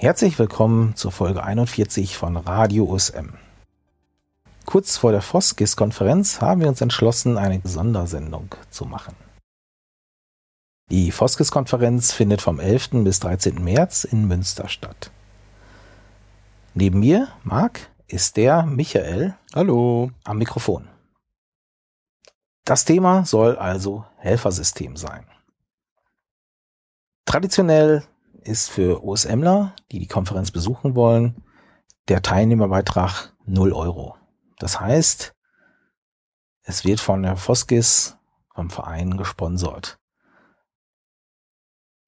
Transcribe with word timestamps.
Herzlich 0.00 0.38
willkommen 0.38 0.94
zur 0.94 1.10
Folge 1.10 1.42
41 1.42 2.16
von 2.16 2.36
Radio 2.36 2.84
USM. 2.84 3.30
Kurz 4.64 4.96
vor 4.96 5.10
der 5.10 5.22
Foskis-Konferenz 5.22 6.40
haben 6.40 6.60
wir 6.60 6.68
uns 6.68 6.80
entschlossen, 6.80 7.36
eine 7.36 7.60
Sondersendung 7.64 8.54
zu 8.70 8.84
machen. 8.84 9.16
Die 10.88 11.10
Foskis-Konferenz 11.10 12.12
findet 12.12 12.40
vom 12.40 12.60
11. 12.60 12.90
bis 13.02 13.18
13. 13.18 13.56
März 13.56 14.04
in 14.04 14.28
Münster 14.28 14.68
statt. 14.68 15.10
Neben 16.74 17.00
mir, 17.00 17.26
Marc, 17.42 17.90
ist 18.06 18.36
der 18.36 18.62
Michael. 18.66 19.34
Hallo. 19.52 20.12
Am 20.22 20.38
Mikrofon. 20.38 20.86
Das 22.64 22.84
Thema 22.84 23.24
soll 23.24 23.56
also 23.56 24.04
Helfersystem 24.18 24.96
sein. 24.96 25.26
Traditionell 27.24 28.04
ist 28.48 28.70
für 28.70 29.04
OSMler, 29.04 29.74
die 29.92 29.98
die 29.98 30.06
Konferenz 30.06 30.50
besuchen 30.50 30.94
wollen, 30.94 31.44
der 32.08 32.22
Teilnehmerbeitrag 32.22 33.34
0 33.44 33.72
Euro. 33.72 34.16
Das 34.58 34.80
heißt, 34.80 35.34
es 36.62 36.84
wird 36.84 37.00
von 37.00 37.22
der 37.22 37.36
Foskis, 37.36 38.16
vom 38.54 38.70
Verein 38.70 39.16
gesponsert. 39.16 39.98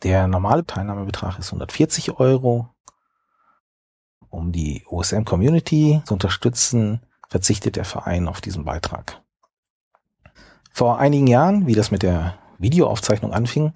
Der 0.02 0.26
normale 0.26 0.64
Teilnahmebetrag 0.64 1.38
ist 1.38 1.48
140 1.48 2.18
Euro. 2.18 2.74
Um 4.30 4.50
die 4.50 4.84
OSM 4.88 5.24
Community 5.24 6.02
zu 6.06 6.14
unterstützen, 6.14 7.02
verzichtet 7.28 7.76
der 7.76 7.84
Verein 7.84 8.26
auf 8.26 8.40
diesen 8.40 8.64
Beitrag. 8.64 9.22
Vor 10.72 10.98
einigen 10.98 11.26
Jahren, 11.26 11.66
wie 11.66 11.74
das 11.74 11.90
mit 11.90 12.02
der 12.02 12.38
Videoaufzeichnung 12.58 13.32
anfing, 13.32 13.74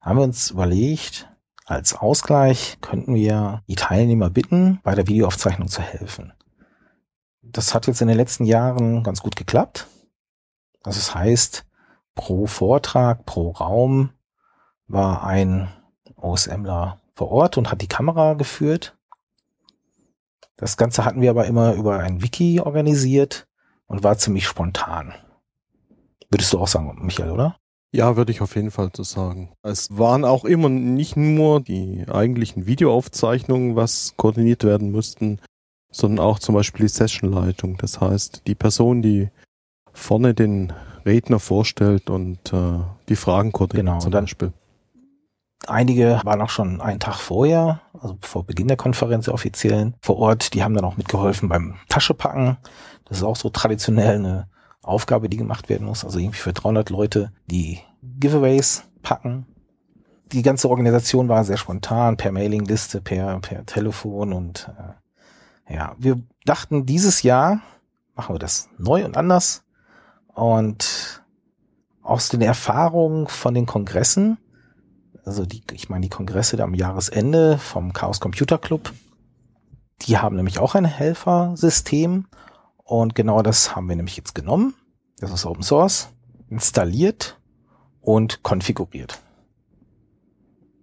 haben 0.00 0.18
wir 0.18 0.24
uns 0.24 0.50
überlegt, 0.50 1.28
als 1.66 1.94
Ausgleich 1.94 2.78
könnten 2.80 3.14
wir 3.16 3.62
die 3.66 3.74
Teilnehmer 3.74 4.30
bitten, 4.30 4.80
bei 4.84 4.94
der 4.94 5.08
Videoaufzeichnung 5.08 5.66
zu 5.66 5.82
helfen. 5.82 6.32
Das 7.42 7.74
hat 7.74 7.88
jetzt 7.88 8.00
in 8.00 8.08
den 8.08 8.16
letzten 8.16 8.44
Jahren 8.44 9.02
ganz 9.02 9.20
gut 9.20 9.34
geklappt. 9.34 9.88
Das 10.84 11.12
heißt, 11.14 11.66
pro 12.14 12.46
Vortrag, 12.46 13.26
pro 13.26 13.50
Raum 13.50 14.10
war 14.86 15.24
ein 15.24 15.68
OSMler 16.14 17.00
vor 17.14 17.32
Ort 17.32 17.58
und 17.58 17.72
hat 17.72 17.82
die 17.82 17.88
Kamera 17.88 18.34
geführt. 18.34 18.96
Das 20.56 20.76
Ganze 20.76 21.04
hatten 21.04 21.20
wir 21.20 21.30
aber 21.30 21.46
immer 21.46 21.74
über 21.74 21.98
ein 21.98 22.22
Wiki 22.22 22.60
organisiert 22.60 23.48
und 23.86 24.04
war 24.04 24.16
ziemlich 24.18 24.46
spontan. 24.46 25.14
Würdest 26.30 26.52
du 26.52 26.60
auch 26.60 26.68
sagen, 26.68 26.96
Michael, 27.04 27.30
oder? 27.30 27.58
Ja, 27.96 28.14
würde 28.14 28.30
ich 28.30 28.42
auf 28.42 28.56
jeden 28.56 28.70
Fall 28.70 28.90
so 28.94 29.04
sagen. 29.04 29.48
Es 29.62 29.96
waren 29.96 30.26
auch 30.26 30.44
immer 30.44 30.68
nicht 30.68 31.16
nur 31.16 31.62
die 31.62 32.04
eigentlichen 32.06 32.66
Videoaufzeichnungen, 32.66 33.74
was 33.74 34.12
koordiniert 34.18 34.64
werden 34.64 34.92
mussten, 34.92 35.40
sondern 35.90 36.22
auch 36.22 36.38
zum 36.38 36.54
Beispiel 36.54 36.84
die 36.84 36.92
Sessionleitung. 36.92 37.78
Das 37.78 37.98
heißt, 37.98 38.42
die 38.46 38.54
Person, 38.54 39.00
die 39.00 39.30
vorne 39.94 40.34
den 40.34 40.74
Redner 41.06 41.40
vorstellt 41.40 42.10
und 42.10 42.52
äh, 42.52 42.80
die 43.08 43.16
Fragen 43.16 43.52
koordiniert 43.52 43.86
genau, 43.86 43.98
zum 43.98 44.10
Beispiel. 44.10 44.52
Einige 45.66 46.20
waren 46.22 46.42
auch 46.42 46.50
schon 46.50 46.82
einen 46.82 47.00
Tag 47.00 47.14
vorher, 47.14 47.80
also 47.94 48.18
vor 48.20 48.44
Beginn 48.44 48.68
der 48.68 48.76
Konferenz 48.76 49.24
der 49.24 49.32
offiziellen, 49.32 49.94
vor 50.02 50.18
Ort. 50.18 50.52
Die 50.52 50.62
haben 50.62 50.74
dann 50.74 50.84
auch 50.84 50.98
mitgeholfen 50.98 51.48
beim 51.48 51.76
Taschepacken. 51.88 52.58
Das 53.06 53.16
ist 53.16 53.24
auch 53.24 53.36
so 53.36 53.48
traditionell 53.48 54.16
eine 54.16 54.48
Aufgabe, 54.86 55.28
die 55.28 55.36
gemacht 55.36 55.68
werden 55.68 55.86
muss. 55.86 56.04
Also 56.04 56.18
irgendwie 56.18 56.38
für 56.38 56.52
300 56.52 56.90
Leute 56.90 57.32
die 57.46 57.80
Giveaways 58.02 58.84
packen. 59.02 59.46
Die 60.32 60.42
ganze 60.42 60.68
Organisation 60.68 61.28
war 61.28 61.44
sehr 61.44 61.56
spontan, 61.56 62.16
per 62.16 62.32
Mailingliste, 62.32 63.00
per, 63.00 63.38
per 63.40 63.64
Telefon 63.64 64.32
und 64.32 64.70
äh, 64.78 65.74
ja, 65.74 65.94
wir 65.98 66.20
dachten, 66.44 66.86
dieses 66.86 67.22
Jahr 67.22 67.60
machen 68.14 68.34
wir 68.34 68.38
das 68.38 68.68
neu 68.78 69.04
und 69.04 69.16
anders. 69.16 69.64
Und 70.34 71.22
aus 72.02 72.28
den 72.28 72.42
Erfahrungen 72.42 73.26
von 73.26 73.54
den 73.54 73.66
Kongressen, 73.66 74.38
also 75.24 75.44
die, 75.44 75.62
ich 75.72 75.88
meine 75.88 76.02
die 76.02 76.10
Kongresse 76.10 76.62
am 76.62 76.74
Jahresende 76.74 77.58
vom 77.58 77.92
Chaos 77.92 78.20
Computer 78.20 78.58
Club, 78.58 78.92
die 80.02 80.18
haben 80.18 80.36
nämlich 80.36 80.58
auch 80.58 80.74
ein 80.74 80.84
Helfersystem 80.84 82.26
und 82.86 83.14
genau 83.14 83.42
das 83.42 83.74
haben 83.74 83.88
wir 83.88 83.96
nämlich 83.96 84.16
jetzt 84.16 84.34
genommen. 84.34 84.74
Das 85.18 85.32
ist 85.32 85.44
Open 85.44 85.62
Source, 85.62 86.08
installiert 86.48 87.40
und 88.00 88.42
konfiguriert. 88.44 89.18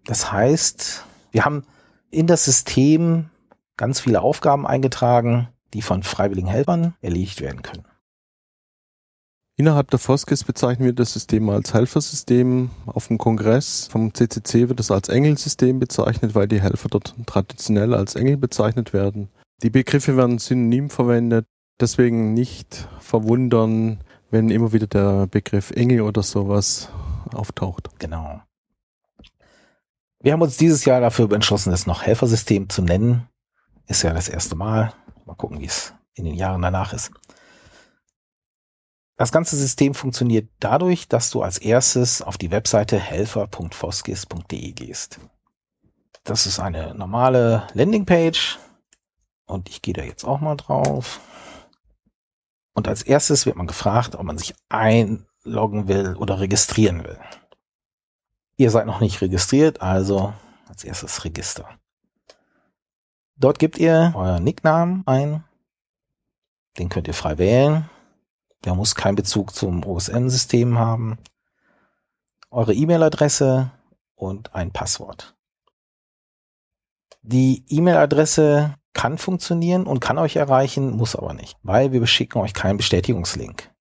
Das 0.06 0.32
heißt, 0.32 1.06
wir 1.32 1.46
haben 1.46 1.66
in 2.12 2.28
das 2.28 2.44
System 2.44 3.30
ganz 3.78 4.02
viele 4.02 4.22
Aufgaben 4.22 4.68
eingetragen, 4.68 5.48
die 5.74 5.82
von 5.82 6.04
freiwilligen 6.04 6.50
Helfern 6.50 6.94
erledigt 7.02 7.40
werden 7.40 7.62
können. 7.62 7.86
Innerhalb 9.56 9.92
der 9.92 10.00
Foskis 10.00 10.44
bezeichnen 10.44 10.86
wir 10.86 10.94
das 10.94 11.14
System 11.14 11.48
als 11.50 11.74
Helfersystem. 11.74 12.72
Auf 12.88 13.08
dem 13.08 13.18
Kongress 13.18 13.88
vom 13.90 14.14
CCC 14.14 14.68
wird 14.68 14.80
es 14.80 14.92
als 14.92 15.10
Engelsystem 15.10 15.80
bezeichnet, 15.80 16.36
weil 16.36 16.48
die 16.48 16.60
Helfer 16.60 16.90
dort 16.90 17.16
traditionell 17.28 17.94
als 17.94 18.16
Engel 18.16 18.38
bezeichnet 18.38 18.94
werden. 18.94 19.30
Die 19.62 19.70
Begriffe 19.70 20.18
werden 20.18 20.40
synonym 20.40 20.90
verwendet, 20.90 21.46
deswegen 21.80 22.34
nicht 22.34 22.88
verwundern, 23.00 24.04
wenn 24.32 24.50
immer 24.50 24.74
wieder 24.74 24.88
der 24.88 25.28
Begriff 25.28 25.72
Engel 25.72 26.02
oder 26.02 26.24
sowas 26.24 26.90
auftaucht. 27.34 27.90
Genau. 28.00 28.42
Wir 30.20 30.34
haben 30.34 30.42
uns 30.42 30.58
dieses 30.58 30.86
Jahr 30.86 31.02
dafür 31.02 31.32
entschlossen, 31.32 31.74
es 31.74 31.86
noch 31.86 32.04
Helfersystem 32.04 32.70
zu 32.70 32.82
nennen. 32.82 33.28
Ist 33.88 34.04
ja 34.04 34.14
das 34.14 34.30
erste 34.30 34.56
Mal. 34.56 34.94
Mal 35.26 35.36
gucken, 35.36 35.60
wie 35.60 35.66
es 35.66 35.94
in 36.16 36.26
den 36.26 36.36
Jahren 36.36 36.62
danach 36.62 36.94
ist. 36.94 37.12
Das 39.16 39.32
ganze 39.32 39.56
System 39.56 39.94
funktioniert 39.94 40.50
dadurch, 40.60 41.08
dass 41.08 41.30
du 41.30 41.44
als 41.44 41.58
erstes 41.58 42.22
auf 42.22 42.38
die 42.38 42.52
Webseite 42.52 43.00
helfer.foskis.de 43.00 44.72
gehst. 44.72 45.20
Das 46.24 46.46
ist 46.46 46.60
eine 46.60 46.96
normale 46.96 47.68
Landingpage 47.74 48.58
und 49.46 49.70
ich 49.70 49.82
gehe 49.82 49.94
da 49.94 50.04
jetzt 50.04 50.24
auch 50.24 50.40
mal 50.40 50.56
drauf. 50.56 51.20
Und 52.74 52.88
als 52.88 53.04
erstes 53.04 53.46
wird 53.46 53.56
man 53.56 53.68
gefragt, 53.68 54.16
ob 54.16 54.24
man 54.24 54.38
sich 54.38 54.56
einloggen 54.70 55.88
will 55.88 56.16
oder 56.16 56.40
registrieren 56.40 57.04
will. 57.04 57.20
Ihr 58.58 58.72
seid 58.72 58.86
noch 58.86 59.00
nicht 59.00 59.22
registriert, 59.22 59.82
also 59.82 60.34
als 60.68 60.84
erstes 60.84 61.24
Register. 61.24 61.68
Dort 63.36 63.60
gebt 63.60 63.78
ihr 63.78 64.14
euren 64.16 64.44
Nicknamen 64.44 65.04
ein. 65.06 65.44
Den 66.78 66.90
könnt 66.90 67.08
ihr 67.08 67.14
frei 67.14 67.38
wählen. 67.38 67.90
Der 68.64 68.76
muss 68.76 68.96
keinen 68.96 69.16
Bezug 69.16 69.54
zum 69.54 69.86
OSM-System 69.86 70.78
haben. 70.78 71.18
Eure 72.50 72.74
E-Mail-Adresse 72.74 73.72
und 74.16 74.56
ein 74.56 74.72
Passwort. 74.72 75.36
Die 77.22 77.64
E-Mail-Adresse 77.70 78.76
kann 78.94 79.18
funktionieren 79.18 79.86
und 79.86 80.00
kann 80.00 80.18
euch 80.18 80.36
erreichen, 80.36 80.92
muss 80.92 81.16
aber 81.16 81.34
nicht, 81.34 81.58
weil 81.64 81.92
wir 81.92 82.00
beschicken 82.00 82.42
euch 82.42 82.54
keinen 82.54 82.78
Bestätigungslink. 82.78 83.72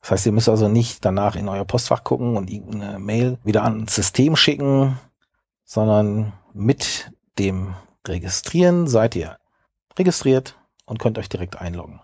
Das 0.00 0.10
heißt, 0.12 0.26
ihr 0.26 0.32
müsst 0.32 0.48
also 0.48 0.68
nicht 0.68 1.04
danach 1.04 1.36
in 1.36 1.48
euer 1.48 1.64
Postfach 1.64 2.04
gucken 2.04 2.36
und 2.36 2.50
irgendeine 2.50 2.98
Mail 2.98 3.38
wieder 3.44 3.64
ans 3.64 3.94
System 3.94 4.36
schicken, 4.36 4.98
sondern 5.64 6.32
mit 6.54 7.10
dem 7.38 7.74
Registrieren 8.06 8.86
seid 8.86 9.16
ihr 9.16 9.38
registriert 9.98 10.56
und 10.86 10.98
könnt 10.98 11.18
euch 11.18 11.28
direkt 11.28 11.60
einloggen. 11.60 12.00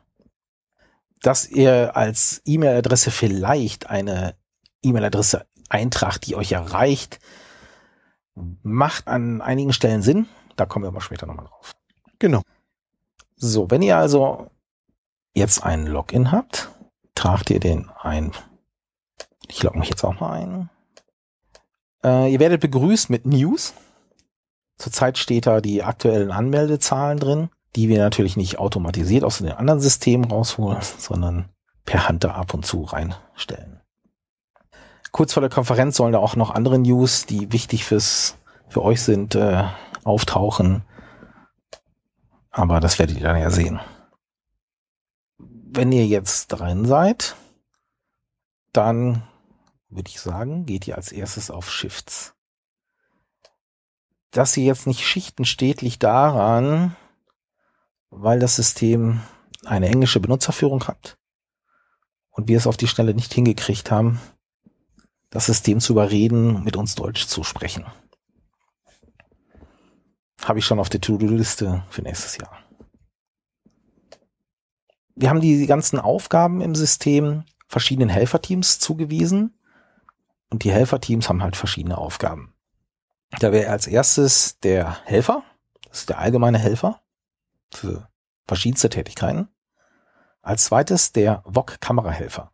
Dass 1.22 1.48
ihr 1.48 1.96
als 1.96 2.42
E-Mail-Adresse 2.44 3.10
vielleicht 3.10 3.88
eine 3.88 4.34
E-Mail-Adresse 4.82 5.46
eintragt, 5.70 6.26
die 6.26 6.36
euch 6.36 6.52
erreicht, 6.52 7.20
macht 8.62 9.08
an 9.08 9.40
einigen 9.40 9.72
Stellen 9.72 10.02
Sinn. 10.02 10.26
Da 10.56 10.66
kommen 10.66 10.84
wir 10.84 10.88
aber 10.88 11.00
später 11.00 11.26
nochmal 11.26 11.46
drauf. 11.46 11.72
Genau. 12.18 12.42
So, 13.36 13.70
wenn 13.70 13.82
ihr 13.82 13.96
also 13.96 14.50
jetzt 15.34 15.64
einen 15.64 15.86
Login 15.86 16.32
habt, 16.32 16.70
tragt 17.14 17.50
ihr 17.50 17.60
den 17.60 17.90
ein. 18.00 18.32
Ich 19.48 19.62
logge 19.62 19.78
mich 19.78 19.90
jetzt 19.90 20.04
auch 20.04 20.20
mal 20.20 20.32
ein. 20.32 20.70
Äh, 22.04 22.32
ihr 22.32 22.40
werdet 22.40 22.60
begrüßt 22.60 23.10
mit 23.10 23.26
News. 23.26 23.74
Zurzeit 24.76 25.18
steht 25.18 25.46
da 25.46 25.60
die 25.60 25.82
aktuellen 25.82 26.30
Anmeldezahlen 26.30 27.18
drin, 27.18 27.50
die 27.76 27.88
wir 27.88 27.98
natürlich 27.98 28.36
nicht 28.36 28.58
automatisiert 28.58 29.24
aus 29.24 29.38
den 29.38 29.52
anderen 29.52 29.80
Systemen 29.80 30.30
rausholen, 30.30 30.80
sondern 30.98 31.48
per 31.84 32.08
Hand 32.08 32.24
da 32.24 32.32
ab 32.32 32.54
und 32.54 32.64
zu 32.66 32.82
reinstellen. 32.82 33.80
Kurz 35.12 35.32
vor 35.32 35.40
der 35.42 35.50
Konferenz 35.50 35.96
sollen 35.96 36.12
da 36.12 36.18
auch 36.18 36.34
noch 36.34 36.50
andere 36.50 36.78
News, 36.78 37.26
die 37.26 37.52
wichtig 37.52 37.84
fürs, 37.84 38.36
für 38.68 38.82
euch 38.82 39.02
sind, 39.02 39.34
äh, 39.36 39.64
auftauchen. 40.04 40.84
Aber 42.50 42.80
das 42.80 42.98
werdet 42.98 43.16
ihr 43.16 43.24
dann 43.24 43.40
ja 43.40 43.50
sehen 43.50 43.80
wenn 45.76 45.92
ihr 45.92 46.06
jetzt 46.06 46.48
drin 46.48 46.86
seid, 46.86 47.36
dann 48.72 49.22
würde 49.88 50.08
ich 50.08 50.20
sagen, 50.20 50.66
geht 50.66 50.86
ihr 50.86 50.96
als 50.96 51.12
erstes 51.12 51.50
auf 51.50 51.70
Shifts. 51.70 52.32
dass 54.30 54.52
sie 54.52 54.66
jetzt 54.66 54.88
nicht 54.88 55.06
Schichten 55.06 55.44
steht, 55.44 55.80
liegt 55.80 56.02
daran, 56.02 56.96
weil 58.10 58.40
das 58.40 58.56
System 58.56 59.20
eine 59.64 59.86
englische 59.88 60.18
Benutzerführung 60.18 60.88
hat 60.88 61.18
und 62.30 62.48
wir 62.48 62.56
es 62.56 62.66
auf 62.66 62.76
die 62.76 62.88
Schnelle 62.88 63.14
nicht 63.14 63.32
hingekriegt 63.32 63.92
haben, 63.92 64.20
das 65.30 65.46
System 65.46 65.78
zu 65.78 65.92
überreden, 65.92 66.64
mit 66.64 66.76
uns 66.76 66.96
Deutsch 66.96 67.28
zu 67.28 67.44
sprechen. 67.44 67.86
Habe 70.44 70.58
ich 70.58 70.66
schon 70.66 70.78
auf 70.78 70.90
der 70.90 71.00
To-Do-Liste 71.00 71.82
für 71.88 72.02
nächstes 72.02 72.36
Jahr. 72.36 72.58
Wir 75.16 75.30
haben 75.30 75.40
die 75.40 75.66
ganzen 75.66 75.98
Aufgaben 75.98 76.60
im 76.60 76.74
System 76.74 77.44
verschiedenen 77.66 78.08
Helferteams 78.08 78.78
zugewiesen 78.78 79.58
und 80.50 80.64
die 80.64 80.70
Helferteams 80.70 81.28
haben 81.28 81.42
halt 81.42 81.56
verschiedene 81.56 81.98
Aufgaben. 81.98 82.54
Da 83.40 83.52
wäre 83.52 83.70
als 83.70 83.86
erstes 83.86 84.60
der 84.60 85.04
Helfer, 85.04 85.42
das 85.88 86.00
ist 86.00 86.08
der 86.08 86.18
allgemeine 86.18 86.58
Helfer 86.58 87.00
für 87.72 88.08
verschiedenste 88.46 88.90
Tätigkeiten. 88.90 89.48
Als 90.42 90.64
zweites 90.64 91.12
der 91.12 91.42
VOG-Kamerahelfer. 91.46 92.52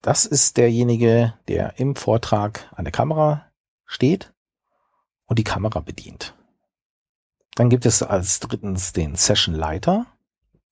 Das 0.00 0.24
ist 0.24 0.56
derjenige, 0.56 1.34
der 1.48 1.78
im 1.78 1.96
Vortrag 1.96 2.72
an 2.74 2.84
der 2.84 2.92
Kamera 2.92 3.52
steht 3.84 4.32
und 5.26 5.38
die 5.38 5.44
Kamera 5.44 5.80
bedient. 5.80 6.34
Dann 7.54 7.68
gibt 7.68 7.86
es 7.86 8.02
als 8.02 8.40
drittens 8.40 8.92
den 8.92 9.14
Session-Leiter. 9.14 10.06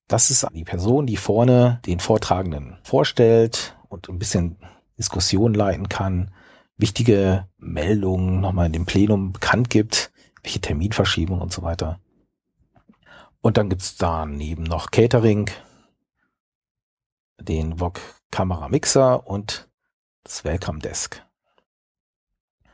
Das 0.07 0.31
ist 0.31 0.47
die 0.53 0.63
Person, 0.63 1.05
die 1.05 1.17
vorne 1.17 1.79
den 1.85 1.99
Vortragenden 1.99 2.77
vorstellt 2.83 3.77
und 3.87 4.09
ein 4.09 4.19
bisschen 4.19 4.57
Diskussion 4.97 5.53
leiten 5.53 5.89
kann, 5.89 6.33
wichtige 6.77 7.47
Meldungen 7.57 8.41
nochmal 8.41 8.67
in 8.67 8.73
dem 8.73 8.85
Plenum 8.85 9.31
bekannt 9.31 9.69
gibt, 9.69 10.11
welche 10.43 10.59
Terminverschiebung 10.59 11.39
und 11.39 11.53
so 11.53 11.61
weiter. 11.61 11.99
Und 13.41 13.57
dann 13.57 13.69
gibt's 13.69 13.95
daneben 13.95 14.63
noch 14.63 14.91
Catering, 14.91 15.49
den 17.39 17.79
VOG 17.79 17.99
Kamera 18.31 18.69
Mixer 18.69 19.25
und 19.27 19.69
das 20.23 20.43
Welcome 20.43 20.79
Desk. 20.79 21.23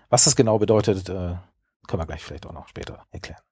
Was 0.10 0.26
das 0.26 0.36
genau 0.36 0.60
bedeutet, 0.60 1.10
äh, 1.10 1.36
können 1.88 2.02
wir 2.02 2.06
gleich 2.06 2.24
vielleicht 2.24 2.46
auch 2.46 2.54
noch 2.54 2.68
später 2.68 3.06
erklären. 3.12 3.47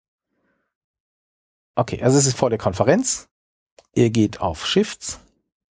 Okay, 1.75 2.01
also 2.01 2.17
es 2.17 2.25
ist 2.25 2.37
vor 2.37 2.49
der 2.49 2.59
Konferenz. 2.59 3.29
Ihr 3.93 4.09
geht 4.09 4.39
auf 4.39 4.65
Shifts, 4.65 5.19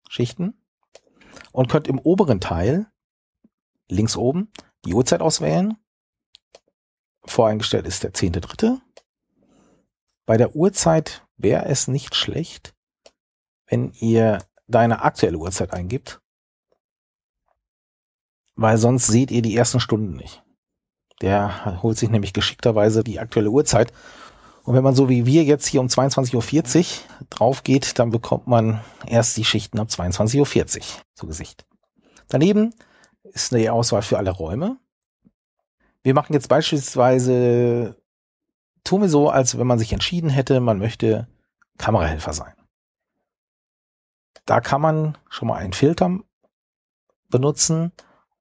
Schichten 0.08 0.54
und 1.52 1.68
könnt 1.68 1.88
im 1.88 1.98
oberen 1.98 2.40
Teil 2.40 2.86
links 3.88 4.16
oben 4.16 4.52
die 4.84 4.94
Uhrzeit 4.94 5.20
auswählen. 5.20 5.76
Voreingestellt 7.24 7.86
ist 7.86 8.04
der 8.04 8.14
zehnte 8.14 8.40
dritte. 8.40 8.80
Bei 10.24 10.36
der 10.36 10.54
Uhrzeit 10.54 11.26
wäre 11.36 11.64
es 11.66 11.88
nicht 11.88 12.14
schlecht, 12.14 12.74
wenn 13.66 13.92
ihr 13.92 14.38
deine 14.66 15.02
aktuelle 15.02 15.38
Uhrzeit 15.38 15.72
eingibt, 15.72 16.20
weil 18.54 18.78
sonst 18.78 19.06
seht 19.06 19.30
ihr 19.30 19.42
die 19.42 19.56
ersten 19.56 19.80
Stunden 19.80 20.14
nicht. 20.14 20.44
Der 21.22 21.82
holt 21.82 21.98
sich 21.98 22.10
nämlich 22.10 22.32
geschickterweise 22.32 23.02
die 23.02 23.18
aktuelle 23.18 23.50
Uhrzeit. 23.50 23.92
Und 24.68 24.74
wenn 24.74 24.84
man 24.84 24.94
so 24.94 25.08
wie 25.08 25.24
wir 25.24 25.44
jetzt 25.44 25.66
hier 25.66 25.80
um 25.80 25.86
22.40 25.86 26.34
Uhr 26.78 27.26
drauf 27.30 27.64
geht, 27.64 27.98
dann 27.98 28.10
bekommt 28.10 28.48
man 28.48 28.82
erst 29.06 29.34
die 29.38 29.44
Schichten 29.46 29.78
ab 29.78 29.88
22.40 29.88 30.76
Uhr 30.76 30.84
zu 31.14 31.26
Gesicht. 31.26 31.64
Daneben 32.28 32.74
ist 33.22 33.54
eine 33.54 33.72
Auswahl 33.72 34.02
für 34.02 34.18
alle 34.18 34.30
Räume. 34.30 34.76
Wir 36.02 36.12
machen 36.12 36.34
jetzt 36.34 36.50
beispielsweise, 36.50 37.96
tun 38.84 39.00
wir 39.00 39.08
so, 39.08 39.30
als 39.30 39.58
wenn 39.58 39.66
man 39.66 39.78
sich 39.78 39.94
entschieden 39.94 40.28
hätte, 40.28 40.60
man 40.60 40.78
möchte 40.78 41.28
Kamerahelfer 41.78 42.34
sein. 42.34 42.52
Da 44.44 44.60
kann 44.60 44.82
man 44.82 45.16
schon 45.30 45.48
mal 45.48 45.56
einen 45.56 45.72
Filter 45.72 46.18
benutzen 47.30 47.90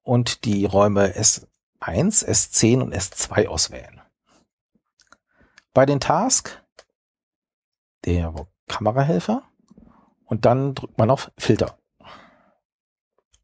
und 0.02 0.44
die 0.44 0.66
Räume 0.66 1.06
S1, 1.06 1.46
S10 1.80 2.82
und 2.82 2.94
S2 2.94 3.46
auswählen. 3.46 3.97
Bei 5.74 5.86
den 5.86 6.00
Task 6.00 6.62
der 8.04 8.34
Kamerahelfer 8.68 9.42
und 10.24 10.44
dann 10.44 10.74
drückt 10.74 10.98
man 10.98 11.10
auf 11.10 11.32
Filter. 11.38 11.78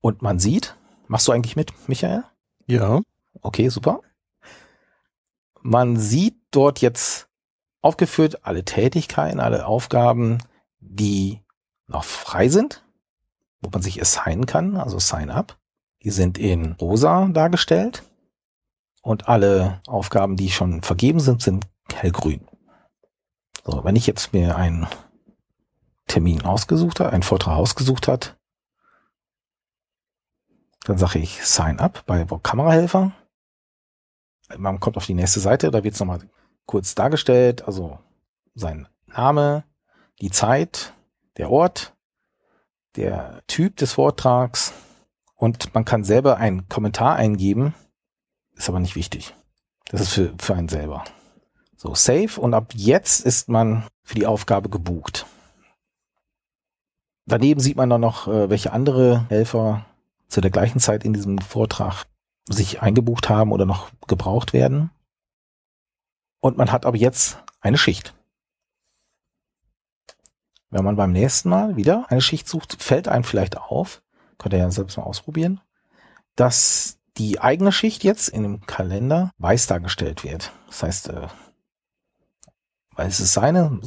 Und 0.00 0.22
man 0.22 0.38
sieht, 0.38 0.76
machst 1.08 1.26
du 1.28 1.32
eigentlich 1.32 1.56
mit, 1.56 1.72
Michael? 1.88 2.24
Ja. 2.66 3.00
Okay, 3.40 3.68
super. 3.68 4.00
Man 5.62 5.96
sieht 5.96 6.36
dort 6.50 6.80
jetzt 6.80 7.28
aufgeführt 7.80 8.44
alle 8.44 8.64
Tätigkeiten, 8.64 9.40
alle 9.40 9.66
Aufgaben, 9.66 10.38
die 10.78 11.40
noch 11.86 12.04
frei 12.04 12.48
sind, 12.48 12.84
wo 13.60 13.70
man 13.70 13.82
sich 13.82 14.00
assignen 14.00 14.46
kann, 14.46 14.76
also 14.76 14.98
Sign 14.98 15.30
Up. 15.30 15.58
Die 16.02 16.10
sind 16.10 16.38
in 16.38 16.72
rosa 16.72 17.26
dargestellt 17.28 18.02
und 19.02 19.28
alle 19.28 19.80
Aufgaben, 19.86 20.36
die 20.36 20.50
schon 20.50 20.82
vergeben 20.82 21.20
sind, 21.20 21.42
sind 21.42 21.66
hellgrün. 21.92 22.46
So, 23.64 23.84
wenn 23.84 23.96
ich 23.96 24.06
jetzt 24.06 24.32
mir 24.32 24.56
einen 24.56 24.86
Termin 26.06 26.44
ausgesucht 26.44 27.00
habe, 27.00 27.12
einen 27.12 27.22
Vortrag 27.22 27.56
ausgesucht 27.56 28.08
hat, 28.08 28.36
dann 30.84 30.98
sage 30.98 31.18
ich 31.18 31.44
Sign 31.44 31.78
Up 31.78 32.04
bei 32.06 32.24
Kamerahelfer. 32.24 33.12
Man 34.56 34.80
kommt 34.80 34.96
auf 34.96 35.06
die 35.06 35.14
nächste 35.14 35.40
Seite, 35.40 35.70
da 35.70 35.82
wird 35.82 35.94
es 35.94 36.00
nochmal 36.00 36.20
kurz 36.66 36.94
dargestellt, 36.94 37.66
also 37.66 37.98
sein 38.54 38.86
Name, 39.06 39.64
die 40.20 40.30
Zeit, 40.30 40.92
der 41.38 41.50
Ort, 41.50 41.94
der 42.96 43.42
Typ 43.46 43.76
des 43.76 43.94
Vortrags 43.94 44.72
und 45.34 45.74
man 45.74 45.84
kann 45.84 46.04
selber 46.04 46.36
einen 46.36 46.68
Kommentar 46.68 47.16
eingeben, 47.16 47.74
ist 48.54 48.68
aber 48.68 48.80
nicht 48.80 48.94
wichtig. 48.94 49.34
Das 49.86 50.00
ist 50.00 50.12
für, 50.12 50.34
für 50.38 50.54
einen 50.54 50.68
selber. 50.68 51.04
So, 51.84 51.94
Save 51.94 52.40
und 52.40 52.54
ab 52.54 52.72
jetzt 52.74 53.26
ist 53.26 53.50
man 53.50 53.84
für 54.04 54.14
die 54.14 54.26
Aufgabe 54.26 54.70
gebucht. 54.70 55.26
Daneben 57.26 57.60
sieht 57.60 57.76
man 57.76 57.90
dann 57.90 58.00
noch, 58.00 58.26
äh, 58.26 58.48
welche 58.48 58.72
andere 58.72 59.26
Helfer 59.28 59.84
zu 60.28 60.40
der 60.40 60.50
gleichen 60.50 60.80
Zeit 60.80 61.04
in 61.04 61.12
diesem 61.12 61.38
Vortrag 61.38 62.06
sich 62.48 62.80
eingebucht 62.80 63.28
haben 63.28 63.52
oder 63.52 63.66
noch 63.66 63.90
gebraucht 64.06 64.54
werden. 64.54 64.90
Und 66.40 66.56
man 66.56 66.72
hat 66.72 66.86
aber 66.86 66.96
jetzt 66.96 67.44
eine 67.60 67.76
Schicht. 67.76 68.14
Wenn 70.70 70.84
man 70.84 70.96
beim 70.96 71.12
nächsten 71.12 71.50
Mal 71.50 71.76
wieder 71.76 72.06
eine 72.08 72.22
Schicht 72.22 72.48
sucht, 72.48 72.82
fällt 72.82 73.08
einem 73.08 73.24
vielleicht 73.24 73.58
auf, 73.58 74.02
könnt 74.38 74.54
ihr 74.54 74.60
ja 74.60 74.70
selbst 74.70 74.96
mal 74.96 75.04
ausprobieren, 75.04 75.60
dass 76.34 76.98
die 77.18 77.40
eigene 77.40 77.72
Schicht 77.72 78.04
jetzt 78.04 78.28
in 78.28 78.42
dem 78.42 78.64
Kalender 78.64 79.32
weiß 79.36 79.66
dargestellt 79.66 80.24
wird. 80.24 80.50
Das 80.66 80.82
heißt, 80.82 81.08
äh, 81.10 81.28
weil 82.96 83.08
es 83.08 83.20
ist 83.20 83.32
seine, 83.32 83.78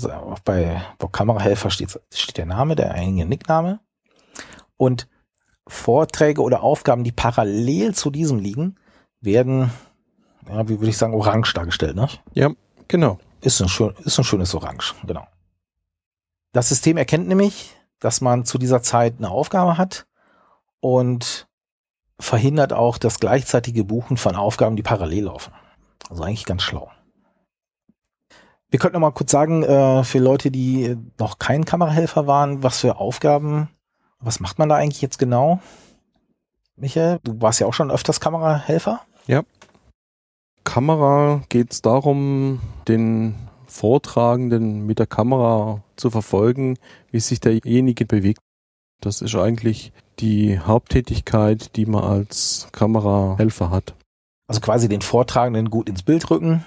bei 0.43 0.81
Kamerahelfer 1.11 1.69
steht, 1.69 1.99
steht 2.13 2.37
der 2.37 2.45
Name, 2.45 2.75
der 2.75 2.91
eigene 2.91 3.25
Nickname. 3.25 3.79
Und 4.75 5.07
Vorträge 5.67 6.41
oder 6.41 6.63
Aufgaben, 6.63 7.03
die 7.03 7.11
parallel 7.11 7.93
zu 7.93 8.09
diesem 8.09 8.39
liegen, 8.39 8.75
werden, 9.21 9.71
ja, 10.47 10.67
wie 10.67 10.79
würde 10.79 10.89
ich 10.89 10.97
sagen, 10.97 11.13
orange 11.13 11.53
dargestellt, 11.53 11.95
ne? 11.95 12.07
Ja, 12.33 12.51
genau. 12.87 13.19
Ist 13.41 13.61
ein, 13.61 13.69
schön, 13.69 13.93
ist 14.03 14.17
ein 14.17 14.23
schönes 14.23 14.53
Orange, 14.55 14.95
genau. 15.05 15.27
Das 16.53 16.69
System 16.69 16.97
erkennt 16.97 17.27
nämlich, 17.27 17.75
dass 17.99 18.21
man 18.21 18.45
zu 18.45 18.57
dieser 18.57 18.81
Zeit 18.81 19.15
eine 19.17 19.29
Aufgabe 19.29 19.77
hat 19.77 20.07
und 20.79 21.47
verhindert 22.19 22.73
auch 22.73 22.97
das 22.97 23.19
gleichzeitige 23.19 23.83
Buchen 23.83 24.17
von 24.17 24.35
Aufgaben, 24.35 24.75
die 24.75 24.83
parallel 24.83 25.25
laufen. 25.25 25.53
Also 26.09 26.23
eigentlich 26.23 26.45
ganz 26.45 26.63
schlau. 26.63 26.89
Wir 28.69 28.79
könnten 28.79 28.95
noch 28.95 29.01
mal 29.01 29.12
kurz 29.12 29.31
sagen, 29.31 29.63
äh, 29.63 30.03
für 30.03 30.19
Leute, 30.19 30.51
die 30.51 30.97
noch 31.19 31.39
kein 31.39 31.65
Kamerahelfer 31.65 32.27
waren, 32.27 32.63
was 32.63 32.79
für 32.79 32.97
Aufgaben 32.97 33.69
was 34.19 34.39
macht 34.39 34.59
man 34.59 34.69
da 34.69 34.75
eigentlich 34.75 35.01
jetzt 35.01 35.19
genau? 35.19 35.59
Michael, 36.75 37.19
du 37.24 37.39
warst 37.41 37.59
ja 37.59 37.67
auch 37.67 37.74
schon 37.74 37.91
öfters 37.91 38.19
Kamerahelfer. 38.19 39.01
Ja. 39.27 39.43
Kamera 40.63 41.43
geht 41.50 41.71
es 41.71 41.81
darum, 41.81 42.59
den 42.88 43.36
Vortragenden 43.67 44.86
mit 44.86 45.00
der 45.00 45.07
Kamera 45.07 45.81
zu 45.95 46.09
verfolgen, 46.09 46.77
wie 47.12 47.19
sich 47.19 47.39
derjenige 47.39 48.05
bewegt. 48.05 48.39
Das 49.01 49.21
ist 49.21 49.36
eigentlich 49.36 49.91
die 50.19 50.59
Haupttätigkeit, 50.59 51.75
die 51.75 51.86
man 51.86 52.03
als 52.03 52.67
Kamerahelfer 52.71 53.69
hat. 53.69 53.95
Also 54.47 54.62
quasi 54.62 54.89
den 54.89 55.01
Vortragenden 55.01 55.69
gut 55.69 55.89
ins 55.89 56.03
Bild 56.03 56.29
rücken. 56.29 56.65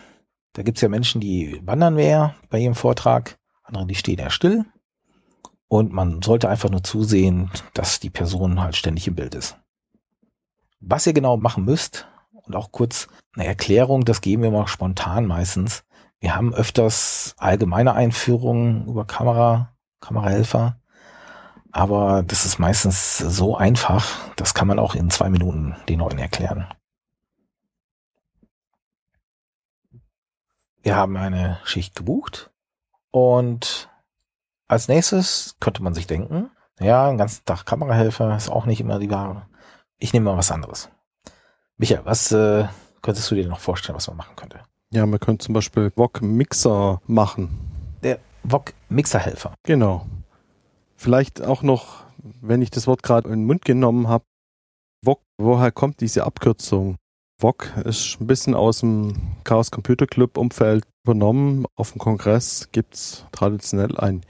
Da 0.52 0.62
gibt's 0.62 0.80
ja 0.80 0.88
Menschen, 0.88 1.20
die 1.20 1.60
wandern 1.64 1.94
mehr 1.94 2.34
bei 2.48 2.58
ihrem 2.58 2.74
Vortrag, 2.74 3.38
andere, 3.62 3.86
die 3.86 3.94
stehen 3.94 4.18
ja 4.18 4.30
still. 4.30 4.64
Und 5.68 5.92
man 5.92 6.20
sollte 6.22 6.48
einfach 6.48 6.70
nur 6.70 6.82
zusehen, 6.82 7.50
dass 7.74 8.00
die 8.00 8.10
Person 8.10 8.60
halt 8.60 8.74
ständig 8.76 9.06
im 9.06 9.14
Bild 9.14 9.36
ist. 9.36 9.56
Was 10.80 11.06
ihr 11.06 11.12
genau 11.12 11.36
machen 11.36 11.64
müsst, 11.64 12.08
Und 12.50 12.56
auch 12.56 12.72
kurz 12.72 13.06
eine 13.36 13.46
Erklärung, 13.46 14.04
das 14.04 14.22
geben 14.22 14.42
wir 14.42 14.50
mal 14.50 14.66
spontan 14.66 15.24
meistens. 15.26 15.84
Wir 16.18 16.34
haben 16.34 16.52
öfters 16.52 17.34
allgemeine 17.38 17.94
Einführungen 17.94 18.88
über 18.88 19.04
Kamera, 19.04 19.72
Kamerahelfer. 20.00 20.76
Aber 21.70 22.24
das 22.24 22.44
ist 22.44 22.58
meistens 22.58 23.18
so 23.18 23.56
einfach, 23.56 24.18
das 24.34 24.54
kann 24.54 24.66
man 24.66 24.80
auch 24.80 24.96
in 24.96 25.10
zwei 25.10 25.30
Minuten 25.30 25.76
den 25.88 26.00
Leuten 26.00 26.18
erklären. 26.18 26.66
Wir 30.82 30.96
haben 30.96 31.16
eine 31.16 31.58
Schicht 31.64 31.94
gebucht 31.94 32.50
und 33.10 33.88
als 34.66 34.88
nächstes 34.88 35.56
könnte 35.60 35.82
man 35.82 35.94
sich 35.94 36.06
denken, 36.06 36.50
ja, 36.80 37.06
einen 37.06 37.18
ganzen 37.18 37.44
Tag 37.44 37.66
Kamerahelfer 37.66 38.34
ist 38.36 38.48
auch 38.48 38.64
nicht 38.64 38.80
immer 38.80 38.98
die 38.98 39.10
Ware. 39.10 39.46
Ich 39.98 40.12
nehme 40.14 40.30
mal 40.30 40.38
was 40.38 40.50
anderes. 40.50 40.88
Michael, 41.76 42.04
was 42.04 42.32
äh, 42.32 42.66
könntest 43.02 43.30
du 43.30 43.34
dir 43.34 43.46
noch 43.46 43.60
vorstellen, 43.60 43.96
was 43.96 44.08
man 44.08 44.16
machen 44.16 44.36
könnte? 44.36 44.60
Ja, 44.90 45.04
man 45.04 45.20
könnte 45.20 45.44
zum 45.44 45.54
Beispiel 45.54 45.92
VOG-Mixer 45.94 47.02
machen. 47.06 47.58
Der 48.02 48.18
VOG-Mixerhelfer. 48.44 49.52
Genau. 49.64 50.06
Vielleicht 50.96 51.42
auch 51.42 51.62
noch, 51.62 52.04
wenn 52.40 52.62
ich 52.62 52.70
das 52.70 52.86
Wort 52.86 53.02
gerade 53.02 53.28
in 53.28 53.40
den 53.40 53.46
Mund 53.46 53.64
genommen 53.64 54.08
habe, 54.08 54.24
VOG, 55.04 55.20
woher 55.38 55.72
kommt 55.72 56.00
diese 56.00 56.24
Abkürzung? 56.24 56.96
VOG 57.40 57.72
ist 57.86 58.20
ein 58.20 58.26
bisschen 58.26 58.54
aus 58.54 58.80
dem 58.80 59.14
Chaos 59.44 59.70
Computer 59.70 60.06
Club 60.06 60.36
Umfeld 60.36 60.84
übernommen. 61.06 61.64
Auf 61.74 61.92
dem 61.92 61.98
Kongress 61.98 62.68
gibt 62.70 62.94
es 62.94 63.24
traditionell 63.32 63.96
ein 63.96 64.20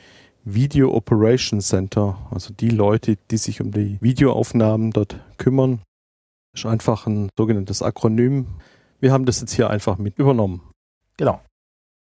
Video 0.45 0.95
Operation 0.95 1.61
Center, 1.61 2.19
also 2.31 2.55
die 2.55 2.71
Leute, 2.71 3.19
die 3.31 3.37
sich 3.37 3.61
um 3.61 3.73
die 3.73 3.99
Videoaufnahmen 4.01 4.93
dort 4.93 5.19
kümmern. 5.39 5.83
Ist 6.55 6.67
einfach 6.67 7.09
ein 7.09 7.31
sogenanntes 7.37 7.83
Akronym. 7.83 8.47
Wir 9.01 9.13
haben 9.13 9.27
das 9.27 9.41
jetzt 9.41 9.55
hier 9.55 9.71
einfach 9.71 9.99
mit 9.99 10.17
übernommen. 10.17 10.63
Genau. 11.17 11.41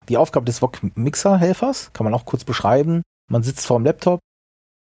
Die 0.09 0.17
Aufgabe 0.17 0.45
des 0.45 0.59
VOG-Mixer-Helfers 0.59 1.91
kann 1.93 2.03
man 2.03 2.13
auch 2.13 2.25
kurz 2.25 2.43
beschreiben. 2.43 3.03
Man 3.31 3.43
sitzt 3.43 3.65
vor 3.65 3.79
dem 3.79 3.85
Laptop, 3.85 4.19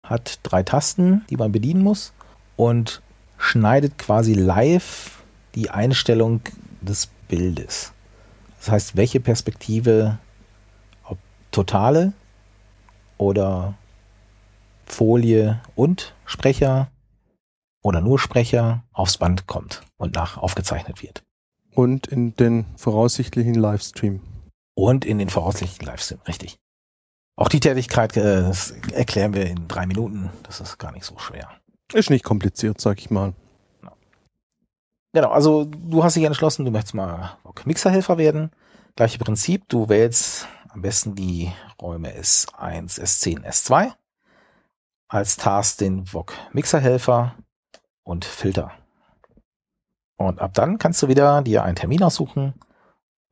hat 0.06 0.40
drei 0.42 0.62
Tasten, 0.62 1.24
die 1.30 1.36
man 1.36 1.52
bedienen 1.52 1.82
muss 1.82 2.12
und 2.56 3.00
schneidet 3.38 3.96
quasi 3.96 4.34
live 4.34 5.21
die 5.54 5.70
Einstellung 5.70 6.40
des 6.80 7.08
Bildes. 7.28 7.92
Das 8.58 8.70
heißt, 8.70 8.96
welche 8.96 9.20
Perspektive, 9.20 10.18
ob 11.04 11.18
totale 11.50 12.12
oder 13.18 13.74
Folie 14.86 15.60
und 15.74 16.14
Sprecher 16.26 16.90
oder 17.82 18.00
nur 18.00 18.18
Sprecher 18.18 18.84
aufs 18.92 19.18
Band 19.18 19.46
kommt 19.46 19.82
und 19.96 20.14
nach 20.14 20.36
aufgezeichnet 20.36 21.02
wird. 21.02 21.22
Und 21.74 22.06
in 22.06 22.36
den 22.36 22.66
voraussichtlichen 22.76 23.54
Livestream. 23.54 24.20
Und 24.74 25.04
in 25.04 25.18
den 25.18 25.30
voraussichtlichen 25.30 25.86
Livestream, 25.86 26.20
richtig. 26.28 26.58
Auch 27.36 27.48
die 27.48 27.60
Tätigkeit 27.60 28.16
äh, 28.16 28.52
erklären 28.92 29.34
wir 29.34 29.46
in 29.46 29.66
drei 29.66 29.86
Minuten. 29.86 30.30
Das 30.42 30.60
ist 30.60 30.78
gar 30.78 30.92
nicht 30.92 31.04
so 31.04 31.18
schwer. 31.18 31.48
Ist 31.92 32.10
nicht 32.10 32.24
kompliziert, 32.24 32.80
sag 32.80 32.98
ich 32.98 33.10
mal. 33.10 33.32
Genau, 35.14 35.30
also 35.30 35.66
du 35.66 36.02
hast 36.02 36.16
dich 36.16 36.24
entschlossen, 36.24 36.64
du 36.64 36.70
möchtest 36.70 36.94
mal 36.94 37.36
Mixerhelfer 37.66 38.16
werden. 38.16 38.50
Gleiche 38.96 39.18
Prinzip, 39.18 39.68
du 39.68 39.88
wählst 39.90 40.48
am 40.70 40.80
besten 40.80 41.14
die 41.14 41.52
Räume 41.80 42.10
S1, 42.18 42.98
S10, 42.98 43.44
S2 43.44 43.92
als 45.08 45.36
Task 45.36 45.78
den 45.78 46.06
VOG 46.06 46.32
Mixerhelfer 46.52 47.36
und 48.02 48.24
Filter. 48.24 48.72
Und 50.16 50.40
ab 50.40 50.54
dann 50.54 50.78
kannst 50.78 51.02
du 51.02 51.08
wieder 51.08 51.42
dir 51.42 51.62
einen 51.62 51.76
Termin 51.76 52.02
aussuchen. 52.02 52.54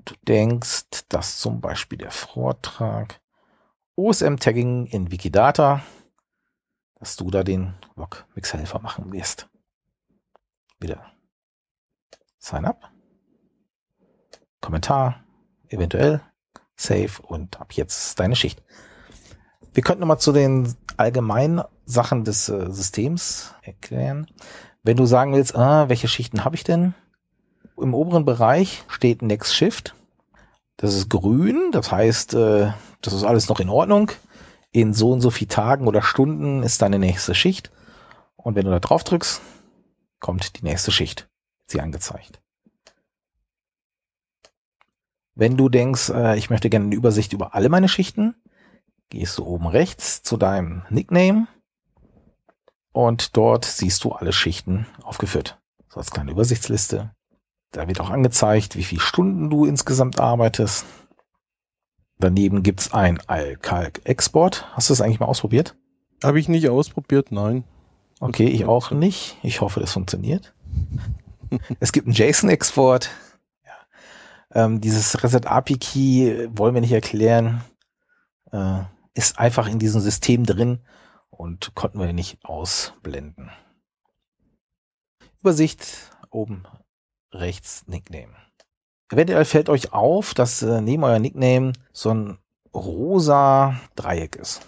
Du 0.04 0.14
denkst, 0.28 1.06
dass 1.08 1.38
zum 1.38 1.62
Beispiel 1.62 1.96
der 1.96 2.10
Vortrag 2.10 3.20
OSM-Tagging 3.96 4.86
in 4.86 5.10
Wikidata, 5.10 5.82
dass 6.96 7.16
du 7.16 7.30
da 7.30 7.42
den 7.42 7.74
VOG 7.96 8.26
Mixerhelfer 8.34 8.80
machen 8.80 9.10
wirst. 9.12 9.48
Wieder 10.78 11.10
Sign 12.40 12.64
up. 12.64 12.90
Kommentar, 14.60 15.22
eventuell, 15.68 16.22
Save 16.74 17.10
und 17.22 17.60
ab 17.60 17.72
jetzt 17.74 18.18
deine 18.18 18.34
Schicht. 18.34 18.62
Wir 19.72 19.82
könnten 19.82 20.00
nochmal 20.00 20.18
zu 20.18 20.32
den 20.32 20.74
allgemeinen 20.96 21.62
Sachen 21.84 22.24
des 22.24 22.48
äh, 22.48 22.72
Systems 22.72 23.54
erklären. 23.62 24.26
Wenn 24.82 24.96
du 24.96 25.06
sagen 25.06 25.34
willst, 25.34 25.54
ah, 25.54 25.88
welche 25.88 26.08
Schichten 26.08 26.44
habe 26.44 26.56
ich 26.56 26.64
denn? 26.64 26.94
Im 27.76 27.94
oberen 27.94 28.24
Bereich 28.24 28.84
steht 28.88 29.22
Next 29.22 29.54
Shift. 29.54 29.94
Das 30.76 30.94
ist 30.94 31.10
grün, 31.10 31.70
das 31.72 31.92
heißt, 31.92 32.34
äh, 32.34 32.72
das 33.02 33.12
ist 33.12 33.24
alles 33.24 33.48
noch 33.48 33.60
in 33.60 33.68
Ordnung. 33.68 34.10
In 34.72 34.94
so 34.94 35.12
und 35.12 35.20
so 35.20 35.30
viel 35.30 35.48
Tagen 35.48 35.86
oder 35.86 36.02
Stunden 36.02 36.62
ist 36.62 36.80
deine 36.80 36.98
nächste 36.98 37.34
Schicht. 37.34 37.70
Und 38.36 38.54
wenn 38.54 38.64
du 38.64 38.70
da 38.70 38.80
drauf 38.80 39.04
drückst, 39.04 39.40
kommt 40.20 40.58
die 40.58 40.64
nächste 40.64 40.90
Schicht. 40.90 41.29
Sie 41.70 41.80
angezeigt. 41.80 42.40
Wenn 45.34 45.56
du 45.56 45.68
denkst, 45.68 46.10
äh, 46.10 46.36
ich 46.36 46.50
möchte 46.50 46.68
gerne 46.68 46.86
eine 46.86 46.94
Übersicht 46.94 47.32
über 47.32 47.54
alle 47.54 47.68
meine 47.68 47.88
Schichten, 47.88 48.34
gehst 49.08 49.38
du 49.38 49.44
oben 49.44 49.66
rechts 49.66 50.22
zu 50.22 50.36
deinem 50.36 50.82
Nickname 50.90 51.48
und 52.92 53.36
dort 53.36 53.64
siehst 53.64 54.04
du 54.04 54.12
alle 54.12 54.32
Schichten 54.32 54.86
aufgeführt. 55.02 55.58
So 55.88 55.98
als 55.98 56.10
kleine 56.10 56.32
Übersichtsliste. 56.32 57.14
Da 57.72 57.88
wird 57.88 58.00
auch 58.00 58.10
angezeigt, 58.10 58.76
wie 58.76 58.84
viele 58.84 59.00
Stunden 59.00 59.48
du 59.48 59.64
insgesamt 59.64 60.20
arbeitest. 60.20 60.84
Daneben 62.18 62.62
gibt's 62.62 62.92
ein 62.92 63.18
Alkalk-Export. 63.26 64.68
Hast 64.74 64.90
du 64.90 64.92
das 64.92 65.00
eigentlich 65.00 65.20
mal 65.20 65.26
ausprobiert? 65.26 65.76
Habe 66.22 66.38
ich 66.38 66.48
nicht 66.48 66.68
ausprobiert, 66.68 67.32
nein. 67.32 67.64
Okay, 68.20 68.46
ich 68.46 68.66
auch 68.66 68.90
nicht. 68.90 69.38
Ich 69.42 69.62
hoffe, 69.62 69.80
das 69.80 69.92
funktioniert. 69.92 70.52
es 71.80 71.92
gibt 71.92 72.06
einen 72.06 72.14
JSON-Export. 72.14 73.10
Ähm, 74.52 74.80
dieses 74.80 75.22
Reset 75.22 75.46
API 75.46 75.78
Key 75.78 76.48
wollen 76.52 76.74
wir 76.74 76.80
nicht 76.80 76.92
erklären. 76.92 77.62
Äh, 78.52 78.82
ist 79.14 79.38
einfach 79.38 79.68
in 79.68 79.78
diesem 79.78 80.00
System 80.00 80.44
drin 80.44 80.80
und 81.30 81.74
konnten 81.74 82.00
wir 82.00 82.12
nicht 82.12 82.44
ausblenden. 82.44 83.50
Übersicht 85.40 85.86
oben 86.30 86.64
rechts 87.32 87.86
Nickname. 87.86 88.34
Eventuell 89.10 89.44
fällt 89.44 89.68
euch 89.68 89.92
auf, 89.92 90.34
dass 90.34 90.62
äh, 90.62 90.80
neben 90.80 91.04
euer 91.04 91.18
Nickname 91.18 91.72
so 91.92 92.10
ein 92.10 92.38
rosa 92.74 93.80
Dreieck 93.96 94.36
ist. 94.36 94.60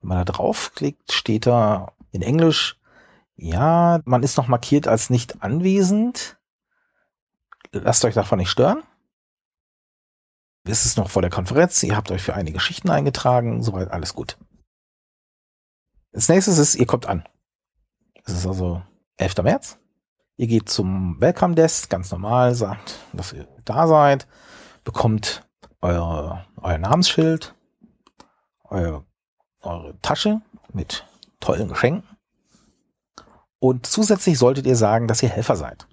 Wenn 0.00 0.08
man 0.08 0.24
da 0.24 0.32
draufklickt, 0.32 1.12
steht 1.12 1.46
da 1.46 1.92
in 2.12 2.22
Englisch, 2.22 2.79
ja, 3.42 4.00
man 4.04 4.22
ist 4.22 4.36
noch 4.36 4.48
markiert 4.48 4.86
als 4.86 5.10
nicht 5.10 5.42
anwesend. 5.42 6.38
Lasst 7.72 8.04
euch 8.04 8.14
davon 8.14 8.38
nicht 8.38 8.50
stören 8.50 8.82
es 10.64 10.84
ist 10.84 10.96
noch 10.96 11.10
vor 11.10 11.22
der 11.22 11.30
Konferenz, 11.30 11.82
ihr 11.82 11.96
habt 11.96 12.10
euch 12.10 12.22
für 12.22 12.34
einige 12.34 12.60
Schichten 12.60 12.90
eingetragen, 12.90 13.62
soweit 13.62 13.90
alles 13.90 14.14
gut. 14.14 14.38
Als 16.12 16.28
nächstes 16.28 16.58
ist, 16.58 16.74
ihr 16.74 16.86
kommt 16.86 17.06
an. 17.06 17.24
Es 18.24 18.34
ist 18.34 18.46
also 18.46 18.82
11. 19.16 19.42
März. 19.42 19.78
Ihr 20.36 20.46
geht 20.46 20.68
zum 20.68 21.20
Welcome 21.20 21.54
Desk, 21.54 21.88
ganz 21.90 22.10
normal, 22.10 22.54
sagt, 22.54 22.98
dass 23.12 23.32
ihr 23.32 23.46
da 23.64 23.86
seid, 23.86 24.26
bekommt 24.84 25.46
euer, 25.82 26.46
euer 26.56 26.78
Namensschild, 26.78 27.54
eure, 28.64 29.04
eure 29.60 29.98
Tasche 30.00 30.40
mit 30.72 31.06
tollen 31.40 31.68
Geschenken. 31.68 32.04
Und 33.60 33.86
zusätzlich 33.86 34.38
solltet 34.38 34.66
ihr 34.66 34.76
sagen, 34.76 35.06
dass 35.06 35.22
ihr 35.22 35.28
Helfer 35.28 35.54
seid. 35.54 35.86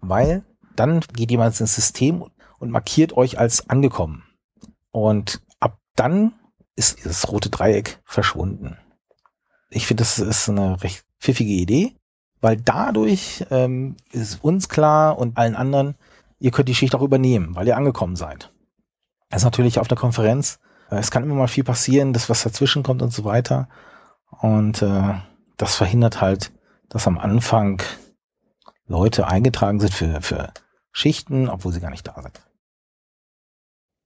Weil 0.00 0.44
dann 0.76 1.00
geht 1.12 1.30
jemand 1.30 1.58
ins 1.60 1.74
System 1.74 2.24
und 2.58 2.70
markiert 2.70 3.16
euch 3.16 3.38
als 3.38 3.70
angekommen. 3.70 4.24
Und 4.90 5.40
ab 5.60 5.78
dann 5.96 6.34
ist 6.76 7.04
das 7.06 7.30
rote 7.30 7.50
Dreieck 7.50 8.00
verschwunden. 8.04 8.76
Ich 9.70 9.86
finde, 9.86 10.02
das 10.02 10.18
ist 10.18 10.48
eine 10.48 10.82
recht 10.82 11.04
pfiffige 11.20 11.52
Idee, 11.52 11.94
weil 12.40 12.56
dadurch 12.56 13.44
ähm, 13.50 13.96
ist 14.12 14.42
uns 14.42 14.68
klar 14.68 15.18
und 15.18 15.36
allen 15.36 15.56
anderen, 15.56 15.94
ihr 16.38 16.50
könnt 16.50 16.68
die 16.68 16.74
Schicht 16.74 16.94
auch 16.94 17.02
übernehmen, 17.02 17.54
weil 17.54 17.66
ihr 17.66 17.76
angekommen 17.76 18.16
seid. 18.16 18.52
Das 19.28 19.42
ist 19.42 19.44
natürlich 19.44 19.78
auf 19.78 19.88
der 19.88 19.98
Konferenz. 19.98 20.58
Äh, 20.90 20.96
es 20.96 21.10
kann 21.10 21.24
immer 21.24 21.34
mal 21.34 21.48
viel 21.48 21.64
passieren, 21.64 22.12
dass 22.12 22.30
was 22.30 22.42
dazwischen 22.42 22.82
kommt 22.82 23.02
und 23.02 23.12
so 23.12 23.24
weiter. 23.24 23.68
Und 24.40 24.82
äh, 24.82 25.14
das 25.56 25.76
verhindert 25.76 26.20
halt, 26.20 26.52
dass 26.88 27.06
am 27.06 27.18
Anfang 27.18 27.82
Leute 28.86 29.26
eingetragen 29.26 29.80
sind 29.80 29.92
für, 29.92 30.20
für 30.22 30.52
Schichten, 30.92 31.48
obwohl 31.48 31.72
sie 31.72 31.80
gar 31.80 31.90
nicht 31.90 32.06
da 32.06 32.20
sind. 32.22 32.40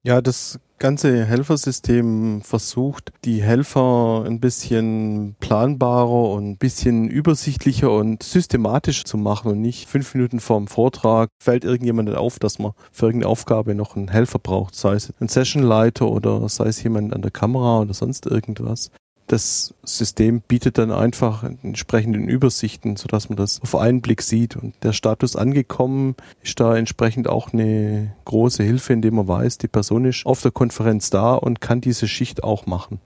Ja, 0.04 0.20
das 0.20 0.58
ganze 0.78 1.24
Helfersystem 1.24 2.42
versucht, 2.42 3.12
die 3.24 3.40
Helfer 3.40 4.24
ein 4.26 4.40
bisschen 4.40 5.36
planbarer 5.38 6.30
und 6.30 6.50
ein 6.50 6.56
bisschen 6.56 7.08
übersichtlicher 7.08 7.88
und 7.92 8.20
systematisch 8.24 9.04
zu 9.04 9.16
machen 9.16 9.52
und 9.52 9.60
nicht 9.60 9.88
fünf 9.88 10.12
Minuten 10.14 10.40
vorm 10.40 10.66
Vortrag 10.66 11.28
fällt 11.40 11.62
irgendjemand 11.62 12.12
auf, 12.16 12.40
dass 12.40 12.58
man 12.58 12.72
für 12.90 13.06
irgendeine 13.06 13.30
Aufgabe 13.30 13.76
noch 13.76 13.94
einen 13.94 14.08
Helfer 14.08 14.40
braucht, 14.40 14.74
sei 14.74 14.94
es 14.94 15.12
ein 15.20 15.28
Sessionleiter 15.28 16.08
oder 16.08 16.48
sei 16.48 16.66
es 16.66 16.82
jemand 16.82 17.14
an 17.14 17.22
der 17.22 17.30
Kamera 17.30 17.82
oder 17.82 17.94
sonst 17.94 18.26
irgendwas 18.26 18.90
das 19.26 19.74
System 19.82 20.40
bietet 20.42 20.78
dann 20.78 20.90
einfach 20.90 21.42
entsprechenden 21.42 22.28
Übersichten, 22.28 22.96
sodass 22.96 23.28
man 23.28 23.36
das 23.36 23.60
auf 23.62 23.74
einen 23.76 24.02
Blick 24.02 24.22
sieht. 24.22 24.56
Und 24.56 24.74
der 24.82 24.92
Status 24.92 25.36
angekommen 25.36 26.16
ist 26.42 26.60
da 26.60 26.76
entsprechend 26.76 27.28
auch 27.28 27.52
eine 27.52 28.14
große 28.24 28.62
Hilfe, 28.62 28.92
indem 28.92 29.14
man 29.16 29.28
weiß, 29.28 29.58
die 29.58 29.68
Person 29.68 30.04
ist 30.04 30.26
auf 30.26 30.42
der 30.42 30.50
Konferenz 30.50 31.10
da 31.10 31.34
und 31.34 31.60
kann 31.60 31.80
diese 31.80 32.08
Schicht 32.08 32.44
auch 32.44 32.66
machen. 32.66 33.00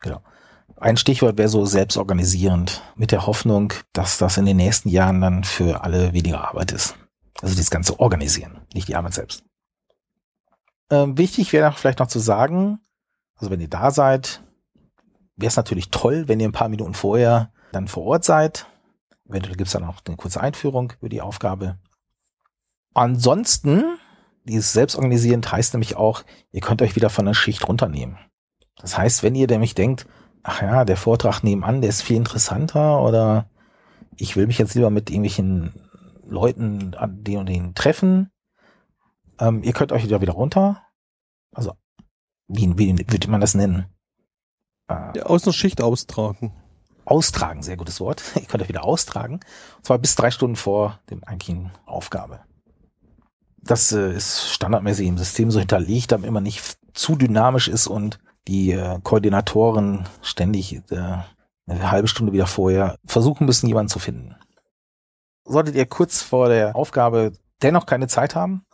Genau. 0.00 0.20
Ein 0.76 0.96
Stichwort 0.96 1.36
wäre 1.36 1.48
so 1.48 1.66
selbstorganisierend, 1.66 2.82
mit 2.96 3.12
der 3.12 3.26
Hoffnung, 3.26 3.72
dass 3.92 4.18
das 4.18 4.38
in 4.38 4.46
den 4.46 4.56
nächsten 4.56 4.88
Jahren 4.88 5.20
dann 5.20 5.44
für 5.44 5.84
alle 5.84 6.14
weniger 6.14 6.48
Arbeit 6.48 6.72
ist. 6.72 6.96
Also 7.42 7.54
das 7.54 7.70
ganze 7.70 8.00
Organisieren, 8.00 8.58
nicht 8.74 8.88
die 8.88 8.96
Arbeit 8.96 9.14
selbst. 9.14 9.44
Ähm, 10.90 11.16
wichtig 11.16 11.52
wäre 11.52 11.72
vielleicht 11.72 11.98
noch 11.98 12.08
zu 12.08 12.18
sagen, 12.18 12.80
also 13.36 13.50
wenn 13.50 13.60
ihr 13.60 13.68
da 13.68 13.90
seid, 13.90 14.42
wäre 15.40 15.48
es 15.48 15.56
natürlich 15.56 15.90
toll, 15.90 16.28
wenn 16.28 16.40
ihr 16.40 16.48
ein 16.48 16.52
paar 16.52 16.68
Minuten 16.68 16.94
vorher 16.94 17.52
dann 17.72 17.88
vor 17.88 18.04
Ort 18.04 18.24
seid. 18.24 18.66
Eventuell 19.28 19.56
gibt 19.56 19.68
es 19.68 19.72
dann 19.72 19.84
auch 19.84 20.00
eine 20.06 20.16
kurze 20.16 20.40
Einführung 20.40 20.92
über 21.00 21.08
die 21.08 21.20
Aufgabe. 21.20 21.78
Ansonsten, 22.94 23.84
dieses 24.44 24.72
Selbstorganisierend 24.72 25.50
heißt 25.50 25.74
nämlich 25.74 25.96
auch, 25.96 26.24
ihr 26.50 26.60
könnt 26.60 26.82
euch 26.82 26.96
wieder 26.96 27.10
von 27.10 27.26
der 27.26 27.34
Schicht 27.34 27.66
runternehmen. 27.68 28.18
Das 28.76 28.98
heißt, 28.98 29.22
wenn 29.22 29.34
ihr 29.34 29.46
nämlich 29.46 29.74
denkt, 29.74 30.06
ach 30.42 30.62
ja, 30.62 30.84
der 30.84 30.96
Vortrag 30.96 31.42
nebenan, 31.42 31.80
der 31.80 31.90
ist 31.90 32.02
viel 32.02 32.16
interessanter 32.16 33.02
oder 33.02 33.48
ich 34.16 34.36
will 34.36 34.46
mich 34.46 34.58
jetzt 34.58 34.74
lieber 34.74 34.90
mit 34.90 35.10
irgendwelchen 35.10 35.74
Leuten 36.26 36.94
an 36.94 37.22
den 37.22 37.38
und 37.38 37.48
den 37.48 37.74
treffen, 37.74 38.30
ähm, 39.38 39.62
ihr 39.62 39.72
könnt 39.72 39.92
euch 39.92 40.04
wieder 40.04 40.20
wieder 40.20 40.32
runter. 40.32 40.82
Also, 41.52 41.72
wie, 42.48 42.76
wie 42.78 42.98
würde 43.10 43.30
man 43.30 43.40
das 43.40 43.54
nennen? 43.54 43.86
Äh, 44.90 45.20
aus 45.22 45.44
einer 45.44 45.52
Schicht 45.52 45.80
austragen. 45.80 46.52
Austragen, 47.04 47.62
sehr 47.62 47.76
gutes 47.76 48.00
Wort. 48.00 48.22
Ihr 48.34 48.42
könnt 48.42 48.62
euch 48.62 48.68
wieder 48.68 48.84
austragen. 48.84 49.34
Und 49.76 49.86
zwar 49.86 49.98
bis 49.98 50.14
drei 50.14 50.30
Stunden 50.30 50.56
vor 50.56 51.00
dem 51.10 51.24
eigentlichen 51.24 51.70
Aufgabe. 51.86 52.40
Das 53.62 53.92
äh, 53.92 54.12
ist 54.12 54.48
standardmäßig 54.50 55.06
im 55.06 55.18
System 55.18 55.50
so 55.50 55.58
hinterlegt, 55.58 56.12
damit 56.12 56.26
immer 56.26 56.40
nicht 56.40 56.78
zu 56.94 57.16
dynamisch 57.16 57.68
ist 57.68 57.86
und 57.86 58.18
die 58.48 58.72
äh, 58.72 58.98
Koordinatoren 59.02 60.08
ständig 60.22 60.82
äh, 60.90 61.18
eine 61.66 61.90
halbe 61.90 62.08
Stunde 62.08 62.32
wieder 62.32 62.46
vorher 62.46 62.96
versuchen 63.04 63.46
müssen, 63.46 63.68
jemanden 63.68 63.90
zu 63.90 63.98
finden. 63.98 64.34
Solltet 65.44 65.74
ihr 65.74 65.86
kurz 65.86 66.22
vor 66.22 66.48
der 66.48 66.74
Aufgabe 66.74 67.32
dennoch 67.62 67.86
keine 67.86 68.08
Zeit 68.08 68.34
haben, 68.34 68.64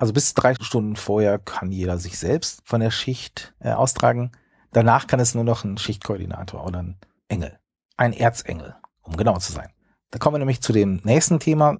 also 0.00 0.14
bis 0.14 0.32
drei 0.32 0.54
Stunden 0.54 0.96
vorher 0.96 1.38
kann 1.38 1.70
jeder 1.70 1.98
sich 1.98 2.18
selbst 2.18 2.62
von 2.64 2.80
der 2.80 2.90
Schicht 2.90 3.52
äh, 3.60 3.72
austragen. 3.72 4.32
Danach 4.72 5.06
kann 5.06 5.20
es 5.20 5.34
nur 5.34 5.44
noch 5.44 5.64
ein 5.64 5.78
Schichtkoordinator 5.78 6.64
oder 6.64 6.82
ein 6.82 6.98
Engel. 7.28 7.58
Ein 7.96 8.12
Erzengel, 8.12 8.76
um 9.02 9.16
genau 9.16 9.36
zu 9.38 9.52
sein. 9.52 9.70
Da 10.10 10.18
kommen 10.18 10.34
wir 10.34 10.38
nämlich 10.38 10.60
zu 10.60 10.72
dem 10.72 11.00
nächsten 11.04 11.40
Thema. 11.40 11.78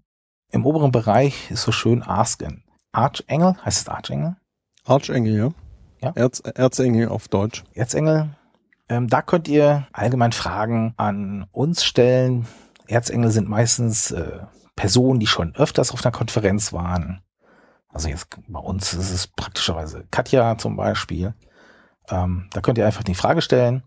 Im 0.50 0.66
oberen 0.66 0.92
Bereich 0.92 1.50
ist 1.50 1.62
so 1.62 1.72
schön 1.72 2.02
Asken. 2.02 2.64
Archengel, 2.92 3.56
heißt 3.64 3.82
es 3.82 3.88
Archengel? 3.88 4.36
Archengel, 4.84 5.36
ja. 5.36 5.50
ja? 6.02 6.12
Erz, 6.14 6.40
Erzengel 6.40 7.08
auf 7.08 7.28
Deutsch. 7.28 7.64
Erzengel. 7.74 8.30
Ähm, 8.88 9.08
da 9.08 9.22
könnt 9.22 9.46
ihr 9.46 9.86
allgemein 9.92 10.32
Fragen 10.32 10.94
an 10.96 11.46
uns 11.52 11.84
stellen. 11.84 12.46
Erzengel 12.88 13.30
sind 13.30 13.48
meistens 13.48 14.10
äh, 14.10 14.40
Personen, 14.74 15.20
die 15.20 15.28
schon 15.28 15.54
öfters 15.54 15.92
auf 15.92 16.04
einer 16.04 16.12
Konferenz 16.12 16.72
waren. 16.72 17.22
Also 17.88 18.08
jetzt 18.08 18.28
bei 18.48 18.58
uns 18.58 18.92
ist 18.94 19.10
es 19.10 19.26
praktischerweise 19.28 20.04
Katja 20.10 20.58
zum 20.58 20.76
Beispiel. 20.76 21.34
Ähm, 22.10 22.48
da 22.52 22.60
könnt 22.60 22.78
ihr 22.78 22.86
einfach 22.86 23.04
die 23.04 23.14
Frage 23.14 23.42
stellen 23.42 23.82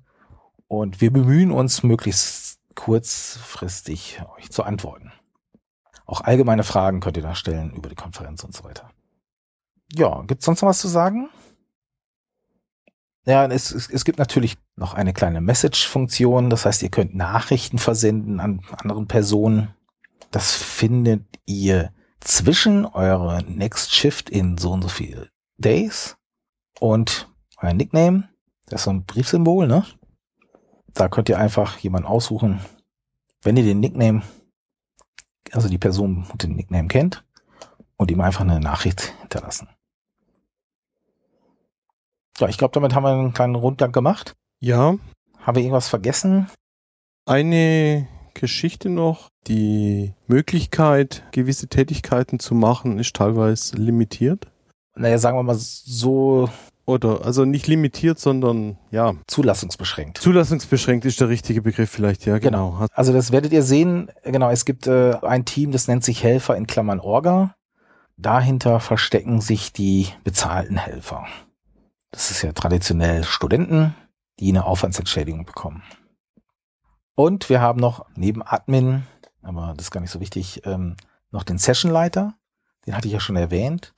und 0.68 1.02
wir 1.02 1.12
bemühen 1.12 1.52
uns 1.52 1.84
möglichst 1.84 2.60
kurzfristig 2.76 4.22
euch 4.38 4.50
zu 4.52 4.64
antworten. 4.64 5.12
Auch 6.06 6.22
allgemeine 6.22 6.64
Fragen 6.64 7.00
könnt 7.00 7.18
ihr 7.18 7.24
da 7.24 7.36
stellen 7.36 7.72
über 7.74 7.90
die 7.90 7.96
Konferenz 7.96 8.44
und 8.44 8.56
so 8.56 8.64
weiter. 8.64 8.90
Ja, 9.94 10.24
gibt's 10.24 10.46
sonst 10.46 10.62
noch 10.62 10.70
was 10.70 10.80
zu 10.80 10.88
sagen? 10.88 11.30
Ja, 13.26 13.46
es, 13.46 13.72
es, 13.72 13.90
es 13.90 14.04
gibt 14.04 14.20
natürlich 14.20 14.58
noch 14.76 14.94
eine 14.94 15.14
kleine 15.14 15.40
Message-Funktion. 15.40 16.50
Das 16.50 16.66
heißt, 16.66 16.84
ihr 16.84 16.90
könnt 16.90 17.16
Nachrichten 17.16 17.78
versenden 17.78 18.40
an 18.40 18.62
anderen 18.72 19.08
Personen. 19.08 19.74
Das 20.32 20.54
findet 20.54 21.24
ihr 21.46 21.94
zwischen 22.20 22.86
eure 22.86 23.44
Next 23.44 23.94
Shift 23.94 24.30
in 24.30 24.58
so 24.58 24.72
und 24.72 24.82
so 24.82 24.90
viele 24.90 25.30
Days 25.58 26.18
und 26.80 27.33
euer 27.64 27.74
Nickname. 27.74 28.30
Das 28.68 28.82
ist 28.82 28.86
so 28.86 28.92
ein 28.92 29.06
Briefsymbol, 29.06 29.68
ne? 29.68 29.86
Da 30.94 31.08
könnt 31.08 31.30
ihr 31.30 31.40
einfach 31.40 31.80
jemanden 31.80 32.08
aussuchen. 32.08 32.60
Wenn 33.42 33.58
ihr 33.58 33.64
den 33.64 33.80
Nickname, 33.80 34.22
also 35.52 35.68
die 35.68 35.78
Person 35.78 36.28
mit 36.32 36.44
dem 36.44 36.56
Nickname 36.56 36.88
kennt 36.88 37.26
und 37.98 38.12
ihm 38.12 38.22
einfach 38.22 38.42
eine 38.42 38.60
Nachricht 38.60 39.14
hinterlassen. 39.22 39.70
Ja, 42.40 42.48
ich 42.48 42.58
glaube, 42.58 42.74
damit 42.74 42.96
haben 42.96 43.04
wir 43.04 43.12
einen 43.12 43.34
kleinen 43.34 43.56
Rundgang 43.56 43.92
gemacht. 43.92 44.34
Ja. 44.60 44.96
Haben 45.40 45.56
wir 45.56 45.64
irgendwas 45.64 45.90
vergessen? 45.90 46.50
Eine 47.26 48.08
Geschichte 48.34 48.90
noch. 48.90 49.30
Die 49.48 50.14
Möglichkeit, 50.28 51.24
gewisse 51.32 51.68
Tätigkeiten 51.68 52.40
zu 52.40 52.56
machen, 52.56 52.98
ist 52.98 53.16
teilweise 53.16 53.76
limitiert. 53.76 54.48
Naja, 54.96 55.18
sagen 55.18 55.38
wir 55.38 55.44
mal 55.44 55.56
so, 55.58 56.50
oder 56.86 57.26
also 57.26 57.46
nicht 57.46 57.68
limitiert, 57.68 58.20
sondern 58.20 58.78
ja. 58.92 59.14
Zulassungsbeschränkt. 59.28 60.18
Zulassungsbeschränkt 60.18 61.06
ist 61.06 61.20
der 61.22 61.30
richtige 61.30 61.62
Begriff 61.62 61.90
vielleicht, 61.90 62.26
ja, 62.26 62.40
genau. 62.40 62.72
genau. 62.72 62.88
Also 62.94 63.14
das 63.14 63.32
werdet 63.32 63.54
ihr 63.54 63.64
sehen, 63.64 64.12
genau, 64.24 64.50
es 64.50 64.66
gibt 64.66 64.88
äh, 64.88 65.16
ein 65.22 65.46
Team, 65.46 65.72
das 65.72 65.88
nennt 65.88 66.04
sich 66.04 66.24
Helfer 66.24 66.58
in 66.58 66.68
Klammern 66.68 67.00
Orga. 67.00 67.56
Dahinter 68.18 68.80
verstecken 68.80 69.42
sich 69.42 69.74
die 69.74 70.08
bezahlten 70.24 70.78
Helfer. 70.78 71.26
Das 72.12 72.30
ist 72.32 72.42
ja 72.44 72.52
traditionell 72.52 73.24
Studenten, 73.24 73.96
die 74.40 74.50
eine 74.50 74.66
Aufwandsentschädigung 74.66 75.46
bekommen. 75.46 75.84
Und 77.16 77.50
wir 77.50 77.62
haben 77.62 77.80
noch 77.80 78.06
neben 78.16 78.44
Admin, 78.44 79.04
aber 79.42 79.74
das 79.76 79.88
ist 79.88 79.92
gar 79.92 80.02
nicht 80.02 80.12
so 80.12 80.20
wichtig, 80.20 80.62
ähm, 80.66 80.96
noch 81.32 81.44
den 81.44 81.58
Sessionleiter. 81.58 82.36
Den 82.86 82.96
hatte 82.96 83.08
ich 83.08 83.14
ja 83.14 83.20
schon 83.20 83.36
erwähnt. 83.36 83.94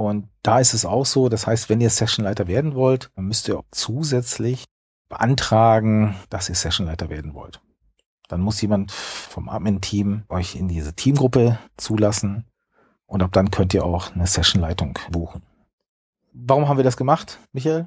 Und 0.00 0.30
da 0.42 0.60
ist 0.60 0.72
es 0.72 0.86
auch 0.86 1.04
so, 1.04 1.28
das 1.28 1.46
heißt, 1.46 1.68
wenn 1.68 1.82
ihr 1.82 1.90
Sessionleiter 1.90 2.46
werden 2.46 2.74
wollt, 2.74 3.10
dann 3.16 3.26
müsst 3.26 3.48
ihr 3.48 3.58
auch 3.58 3.66
zusätzlich 3.70 4.64
beantragen, 5.10 6.16
dass 6.30 6.48
ihr 6.48 6.54
Sessionleiter 6.54 7.10
werden 7.10 7.34
wollt. 7.34 7.60
Dann 8.26 8.40
muss 8.40 8.62
jemand 8.62 8.92
vom 8.92 9.50
Admin-Team 9.50 10.22
euch 10.30 10.56
in 10.56 10.68
diese 10.68 10.94
Teamgruppe 10.94 11.58
zulassen 11.76 12.46
und 13.04 13.22
ab 13.22 13.32
dann 13.32 13.50
könnt 13.50 13.74
ihr 13.74 13.84
auch 13.84 14.14
eine 14.14 14.26
Sessionleitung 14.26 14.98
buchen. 15.10 15.42
Warum 16.32 16.66
haben 16.66 16.78
wir 16.78 16.84
das 16.84 16.96
gemacht, 16.96 17.38
Michael? 17.52 17.86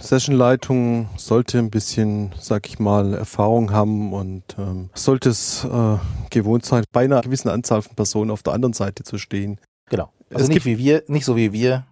Sessionleitung 0.00 1.08
sollte 1.16 1.58
ein 1.58 1.70
bisschen, 1.70 2.32
sag 2.38 2.68
ich 2.68 2.78
mal, 2.78 3.12
Erfahrung 3.12 3.72
haben 3.72 4.12
und 4.12 4.44
ähm, 4.56 4.88
sollte 4.94 5.30
es 5.30 5.64
äh, 5.64 5.98
gewohnt 6.30 6.64
sein, 6.64 6.84
bei 6.92 7.06
einer 7.06 7.22
gewissen 7.22 7.48
Anzahl 7.48 7.82
von 7.82 7.96
Personen 7.96 8.30
auf 8.30 8.44
der 8.44 8.52
anderen 8.52 8.72
Seite 8.72 9.02
zu 9.02 9.18
stehen. 9.18 9.58
Genau. 9.86 10.12
Also 10.30 10.44
es 10.44 10.48
nicht 10.48 10.64
wie 10.64 10.78
wir, 10.78 11.04
nicht 11.06 11.24
so 11.24 11.36
wie 11.36 11.52
wir, 11.52 11.86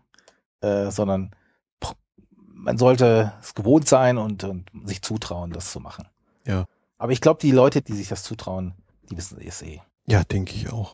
äh, 0.61 0.91
sondern 0.91 1.35
man 2.63 2.79
sollte 2.79 3.33
es 3.41 3.55
gewohnt 3.55 3.89
sein 3.89 4.19
und, 4.19 4.45
und 4.45 4.71
sich 4.85 5.03
zutrauen, 5.03 5.51
das 5.53 5.73
zu 5.73 5.81
machen. 5.81 6.09
Ja. 6.47 6.67
Aber 6.97 7.13
ich 7.13 7.21
glaube, 7.21 7.41
die 7.41 7.51
Leute, 7.51 7.83
die 7.83 7.95
sich 7.95 8.09
das 8.09 8.23
zutrauen, 8.23 8.75
die 9.11 9.17
wissen 9.17 9.39
es 9.41 9.63
eh. 9.63 9.81
Ja, 10.07 10.23
denke 10.23 10.55
ich 10.55 10.73
auch. 10.73 10.93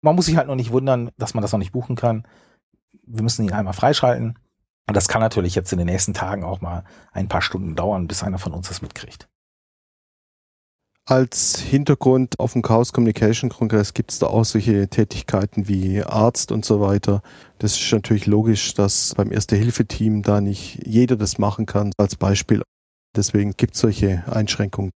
Man 0.00 0.16
muss 0.16 0.26
sich 0.26 0.36
halt 0.36 0.48
noch 0.48 0.56
nicht 0.56 0.72
wundern, 0.72 1.10
dass 1.16 1.34
man 1.34 1.42
das 1.42 1.52
noch 1.52 1.58
nicht 1.58 1.72
buchen 1.72 1.96
kann. 1.96 2.26
Wir 3.06 3.22
müssen 3.22 3.44
ihn 3.44 3.52
einmal 3.52 3.74
freischalten. 3.74 4.38
Und 4.86 4.96
das 4.96 5.08
kann 5.08 5.20
natürlich 5.20 5.54
jetzt 5.54 5.72
in 5.72 5.78
den 5.78 5.86
nächsten 5.86 6.14
Tagen 6.14 6.44
auch 6.44 6.60
mal 6.60 6.84
ein 7.12 7.28
paar 7.28 7.42
Stunden 7.42 7.76
dauern, 7.76 8.08
bis 8.08 8.22
einer 8.22 8.38
von 8.38 8.52
uns 8.52 8.68
das 8.68 8.82
mitkriegt. 8.82 9.28
Als 11.10 11.58
Hintergrund 11.58 12.38
auf 12.38 12.52
dem 12.52 12.60
Chaos 12.60 12.92
Communication 12.92 13.48
Kongress 13.48 13.94
gibt 13.94 14.10
es 14.10 14.18
da 14.18 14.26
auch 14.26 14.44
solche 14.44 14.88
Tätigkeiten 14.88 15.66
wie 15.66 16.02
Arzt 16.02 16.52
und 16.52 16.66
so 16.66 16.82
weiter. 16.82 17.22
Das 17.58 17.80
ist 17.80 17.90
natürlich 17.90 18.26
logisch, 18.26 18.74
dass 18.74 19.14
beim 19.14 19.32
Erste-Hilfe-Team 19.32 20.20
da 20.22 20.42
nicht 20.42 20.86
jeder 20.86 21.16
das 21.16 21.38
machen 21.38 21.64
kann, 21.64 21.92
als 21.96 22.14
Beispiel. 22.16 22.62
Deswegen 23.16 23.54
gibt 23.56 23.74
es 23.74 23.80
solche 23.80 24.22
Einschränkungen. 24.30 24.90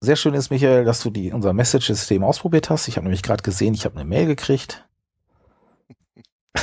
Sehr 0.00 0.14
schön 0.14 0.34
ist, 0.34 0.50
Michael, 0.50 0.84
dass 0.84 1.02
du 1.02 1.10
die, 1.10 1.32
unser 1.32 1.52
Message-System 1.52 2.22
ausprobiert 2.22 2.70
hast. 2.70 2.86
Ich 2.86 2.96
habe 2.96 3.06
nämlich 3.06 3.24
gerade 3.24 3.42
gesehen, 3.42 3.74
ich 3.74 3.84
habe 3.84 3.96
eine 3.96 4.08
Mail 4.08 4.26
gekriegt. 4.26 4.86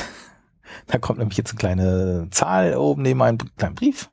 Da 0.87 0.97
kommt 0.97 1.19
nämlich 1.19 1.37
jetzt 1.37 1.51
eine 1.51 1.59
kleine 1.59 2.27
Zahl 2.31 2.75
oben 2.75 3.01
neben 3.01 3.21
einem 3.21 3.37
kleinen 3.57 3.75
Brief. 3.75 4.09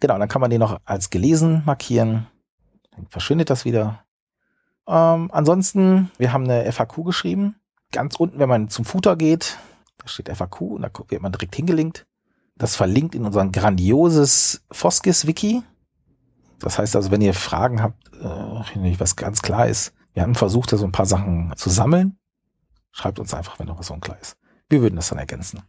Genau, 0.00 0.18
dann 0.18 0.28
kann 0.28 0.40
man 0.40 0.50
den 0.50 0.60
noch 0.60 0.80
als 0.84 1.10
gelesen 1.10 1.62
markieren. 1.64 2.26
Dann 2.92 3.06
verschwindet 3.08 3.50
das 3.50 3.64
wieder. 3.64 4.04
Ähm, 4.86 5.30
ansonsten, 5.32 6.10
wir 6.18 6.32
haben 6.32 6.44
eine 6.44 6.70
FAQ 6.70 7.04
geschrieben. 7.04 7.56
Ganz 7.92 8.16
unten, 8.16 8.38
wenn 8.38 8.48
man 8.48 8.68
zum 8.68 8.84
Footer 8.84 9.16
geht, 9.16 9.58
da 9.98 10.08
steht 10.08 10.28
FAQ 10.28 10.60
und 10.62 10.82
da 10.82 10.90
wird 11.08 11.22
man 11.22 11.32
direkt 11.32 11.56
hingelinkt. 11.56 12.06
Das 12.56 12.76
verlinkt 12.76 13.14
in 13.14 13.24
unser 13.24 13.46
grandioses 13.48 14.64
Foskis-Wiki. 14.70 15.62
Das 16.58 16.78
heißt 16.78 16.96
also, 16.96 17.10
wenn 17.10 17.20
ihr 17.20 17.34
Fragen 17.34 17.82
habt, 17.82 18.08
äh, 18.14 19.00
was 19.00 19.16
ganz 19.16 19.42
klar 19.42 19.66
ist, 19.66 19.92
wir 20.14 20.22
haben 20.22 20.34
versucht, 20.34 20.72
da 20.72 20.78
so 20.78 20.86
ein 20.86 20.92
paar 20.92 21.06
Sachen 21.06 21.52
zu 21.56 21.68
sammeln. 21.68 22.18
Schreibt 22.92 23.18
uns 23.18 23.34
einfach, 23.34 23.58
wenn 23.58 23.66
noch 23.66 23.78
was 23.78 23.90
unklar 23.90 24.18
ist. 24.20 24.38
Wir 24.70 24.80
würden 24.80 24.96
das 24.96 25.10
dann 25.10 25.18
ergänzen. 25.18 25.62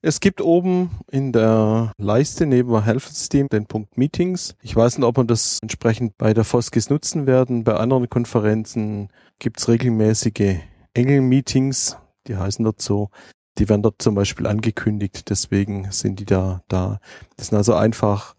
Es 0.00 0.20
gibt 0.20 0.40
oben 0.40 0.90
in 1.10 1.32
der 1.32 1.92
Leiste 1.98 2.46
neben 2.46 2.84
Helfersystem 2.84 3.48
den 3.48 3.66
Punkt 3.66 3.98
Meetings. 3.98 4.54
Ich 4.62 4.76
weiß 4.76 4.96
nicht, 4.96 5.04
ob 5.04 5.16
wir 5.16 5.24
das 5.24 5.58
entsprechend 5.60 6.16
bei 6.16 6.32
der 6.34 6.44
Foskis 6.44 6.88
nutzen 6.88 7.26
werden. 7.26 7.64
Bei 7.64 7.74
anderen 7.74 8.08
Konferenzen 8.08 9.08
gibt 9.40 9.58
es 9.58 9.68
regelmäßige 9.68 10.58
Engel-Meetings, 10.94 11.96
die 12.28 12.36
heißen 12.36 12.64
dort 12.64 12.80
so. 12.80 13.10
Die 13.58 13.68
werden 13.68 13.82
dort 13.82 14.00
zum 14.00 14.14
Beispiel 14.14 14.46
angekündigt, 14.46 15.30
deswegen 15.30 15.90
sind 15.90 16.20
die 16.20 16.26
da 16.26 16.62
da. 16.68 17.00
Das 17.36 17.48
sind 17.48 17.58
also 17.58 17.74
einfach 17.74 18.36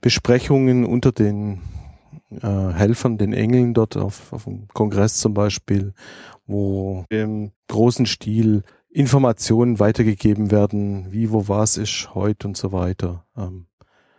Besprechungen 0.00 0.84
unter 0.84 1.12
den 1.12 1.60
äh, 2.30 2.72
Helfern, 2.72 3.18
den 3.18 3.32
Engeln 3.32 3.72
dort 3.72 3.96
auf, 3.96 4.32
auf 4.32 4.44
dem 4.44 4.66
Kongress 4.74 5.18
zum 5.18 5.32
Beispiel, 5.32 5.94
wo 6.48 7.04
im 7.08 7.52
großen 7.68 8.06
Stil 8.06 8.64
Informationen 8.90 9.78
weitergegeben 9.78 10.50
werden, 10.50 11.12
wie, 11.12 11.30
wo, 11.30 11.48
was 11.48 11.76
ist 11.76 12.14
heute 12.14 12.48
und 12.48 12.56
so 12.56 12.72
weiter. 12.72 13.26
Ähm, 13.36 13.66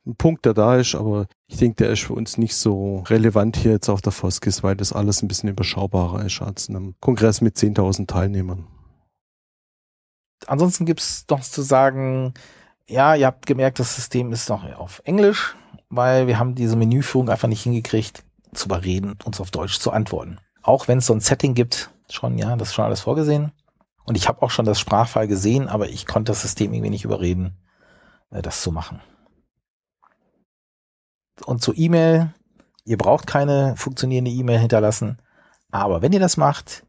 ein 0.06 0.16
Punkt, 0.16 0.46
der 0.46 0.54
da 0.54 0.76
ist, 0.78 0.96
aber 0.96 1.28
ich 1.48 1.58
denke, 1.58 1.84
der 1.84 1.92
ist 1.92 2.02
für 2.02 2.14
uns 2.14 2.38
nicht 2.38 2.56
so 2.56 3.04
relevant 3.08 3.58
hier 3.58 3.72
jetzt 3.72 3.90
auf 3.90 4.02
der 4.02 4.12
Foskis, 4.12 4.64
weil 4.64 4.76
das 4.76 4.94
alles 4.94 5.22
ein 5.22 5.28
bisschen 5.28 5.50
überschaubarer 5.50 6.26
ist 6.26 6.42
als 6.42 6.68
in 6.68 6.76
einem 6.76 6.96
Kongress 7.00 7.42
mit 7.42 7.58
10.000 7.58 8.08
Teilnehmern. 8.08 8.68
Ansonsten 10.48 10.86
gibt's 10.86 11.26
noch 11.30 11.42
zu 11.42 11.62
sagen, 11.62 12.34
ja, 12.88 13.14
ihr 13.16 13.28
habt 13.28 13.46
gemerkt, 13.46 13.80
das 13.80 13.96
System 13.96 14.32
ist 14.32 14.50
noch 14.50 14.64
auf 14.78 15.02
Englisch, 15.06 15.56
weil 15.90 16.28
wir 16.28 16.40
haben 16.40 16.56
diese 16.56 16.76
Menüführung 16.76 17.30
einfach 17.30 17.48
nicht 17.48 17.64
hingekriegt, 17.64 18.24
zu 18.54 18.66
überreden, 18.66 19.16
uns 19.26 19.40
auf 19.40 19.52
Deutsch 19.52 19.80
zu 19.80 19.92
antworten. 19.92 20.40
Auch 20.64 20.88
wenn 20.88 21.00
es 21.00 21.06
so 21.06 21.14
ein 21.14 21.20
Setting 21.20 21.54
gibt, 21.54 21.92
schon, 22.10 22.38
ja, 22.38 22.56
das 22.56 22.70
ist 22.70 22.74
schon 22.74 22.86
alles 22.86 23.02
vorgesehen. 23.02 23.52
Und 24.04 24.16
ich 24.16 24.28
habe 24.28 24.42
auch 24.42 24.52
schon 24.52 24.66
das 24.66 24.80
Sprachfall 24.80 25.28
gesehen, 25.28 25.68
aber 25.68 25.90
ich 25.90 26.06
konnte 26.06 26.32
das 26.32 26.42
System 26.42 26.74
irgendwie 26.74 26.90
nicht 26.90 27.06
überreden, 27.06 27.58
äh, 28.32 28.42
das 28.42 28.62
zu 28.62 28.72
machen. 28.72 29.02
Und 31.46 31.62
zur 31.62 31.78
E-Mail, 31.78 32.34
ihr 32.86 32.98
braucht 32.98 33.28
keine 33.28 33.76
funktionierende 33.78 34.32
E-Mail 34.32 34.60
hinterlassen, 34.60 35.22
aber 35.72 36.02
wenn 36.02 36.12
ihr 36.12 36.20
das 36.20 36.38
macht, 36.38 36.86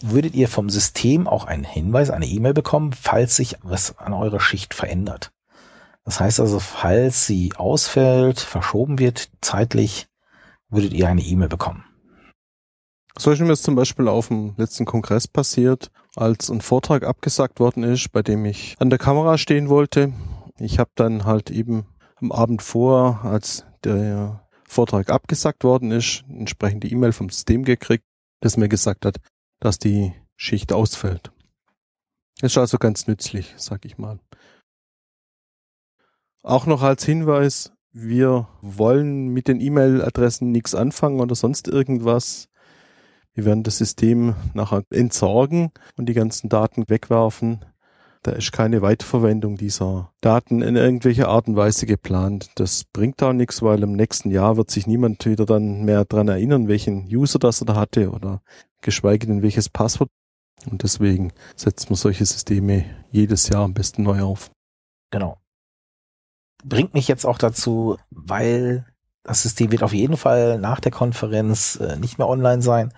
würdet 0.00 0.34
ihr 0.34 0.48
vom 0.48 0.68
System 0.70 1.28
auch 1.28 1.44
einen 1.44 1.64
Hinweis, 1.64 2.10
eine 2.10 2.26
E-Mail 2.26 2.54
bekommen, 2.54 2.92
falls 2.92 3.36
sich 3.36 3.56
was 3.62 3.98
an 3.98 4.12
eurer 4.12 4.40
Schicht 4.40 4.74
verändert. 4.74 5.32
Das 6.04 6.20
heißt 6.20 6.40
also, 6.40 6.60
falls 6.60 7.26
sie 7.26 7.52
ausfällt, 7.56 8.40
verschoben 8.40 8.98
wird, 8.98 9.28
zeitlich, 9.40 10.06
würdet 10.68 10.92
ihr 10.92 11.08
eine 11.08 11.22
E-Mail 11.22 11.48
bekommen. 11.48 11.84
So 13.18 13.30
ist 13.30 13.40
mir 13.40 13.48
das 13.48 13.62
zum 13.62 13.74
Beispiel 13.74 14.08
auf 14.08 14.28
dem 14.28 14.54
letzten 14.56 14.84
Kongress 14.84 15.26
passiert, 15.26 15.90
als 16.16 16.50
ein 16.50 16.60
Vortrag 16.60 17.04
abgesagt 17.04 17.60
worden 17.60 17.82
ist, 17.82 18.10
bei 18.10 18.22
dem 18.22 18.44
ich 18.44 18.74
an 18.78 18.90
der 18.90 18.98
Kamera 18.98 19.38
stehen 19.38 19.68
wollte. 19.68 20.12
Ich 20.58 20.78
habe 20.78 20.90
dann 20.94 21.24
halt 21.24 21.50
eben 21.50 21.86
am 22.16 22.32
Abend 22.32 22.62
vor, 22.62 23.20
als 23.22 23.64
der 23.84 24.46
Vortrag 24.64 25.10
abgesagt 25.10 25.62
worden 25.62 25.92
ist, 25.92 26.24
entsprechend 26.28 26.82
die 26.84 26.92
E-Mail 26.92 27.12
vom 27.12 27.30
System 27.30 27.64
gekriegt, 27.64 28.04
das 28.40 28.56
mir 28.56 28.68
gesagt 28.68 29.04
hat, 29.04 29.18
dass 29.60 29.78
die 29.78 30.12
Schicht 30.36 30.72
ausfällt. 30.72 31.30
Ist 32.40 32.58
also 32.58 32.78
ganz 32.78 33.06
nützlich, 33.06 33.54
sag 33.56 33.84
ich 33.84 33.96
mal. 33.96 34.18
Auch 36.42 36.66
noch 36.66 36.82
als 36.82 37.04
Hinweis, 37.04 37.72
wir 37.92 38.48
wollen 38.60 39.28
mit 39.28 39.48
den 39.48 39.60
E-Mail-Adressen 39.60 40.52
nichts 40.52 40.74
anfangen 40.74 41.20
oder 41.20 41.34
sonst 41.34 41.68
irgendwas. 41.68 42.48
Wir 43.36 43.44
werden 43.44 43.64
das 43.64 43.76
System 43.76 44.34
nachher 44.54 44.82
entsorgen 44.90 45.70
und 45.98 46.06
die 46.08 46.14
ganzen 46.14 46.48
Daten 46.48 46.84
wegwerfen. 46.88 47.62
Da 48.22 48.32
ist 48.32 48.50
keine 48.50 48.80
Weiterverwendung 48.80 49.58
dieser 49.58 50.10
Daten 50.22 50.62
in 50.62 50.74
irgendwelcher 50.74 51.28
Art 51.28 51.46
und 51.46 51.54
Weise 51.54 51.84
geplant. 51.84 52.50
Das 52.54 52.84
bringt 52.84 53.22
auch 53.22 53.34
nichts, 53.34 53.60
weil 53.60 53.82
im 53.82 53.92
nächsten 53.92 54.30
Jahr 54.30 54.56
wird 54.56 54.70
sich 54.70 54.86
niemand 54.86 55.26
wieder 55.26 55.44
dann 55.44 55.84
mehr 55.84 56.06
dran 56.06 56.28
erinnern, 56.28 56.66
welchen 56.66 57.06
User 57.14 57.38
das 57.38 57.60
er 57.60 57.66
da 57.66 57.76
hatte 57.76 58.10
oder 58.10 58.40
geschweige 58.80 59.26
denn 59.26 59.42
welches 59.42 59.68
Passwort. 59.68 60.08
Und 60.70 60.82
deswegen 60.82 61.30
setzt 61.56 61.90
man 61.90 61.96
solche 61.96 62.24
Systeme 62.24 62.86
jedes 63.10 63.50
Jahr 63.50 63.64
am 63.64 63.74
besten 63.74 64.02
neu 64.02 64.22
auf. 64.22 64.50
Genau. 65.10 65.36
Bringt 66.64 66.94
mich 66.94 67.06
jetzt 67.06 67.26
auch 67.26 67.36
dazu, 67.36 67.98
weil 68.08 68.86
das 69.24 69.42
System 69.42 69.72
wird 69.72 69.82
auf 69.82 69.92
jeden 69.92 70.16
Fall 70.16 70.58
nach 70.58 70.80
der 70.80 70.90
Konferenz 70.90 71.76
äh, 71.76 71.96
nicht 71.96 72.16
mehr 72.16 72.28
online 72.28 72.62
sein, 72.62 72.94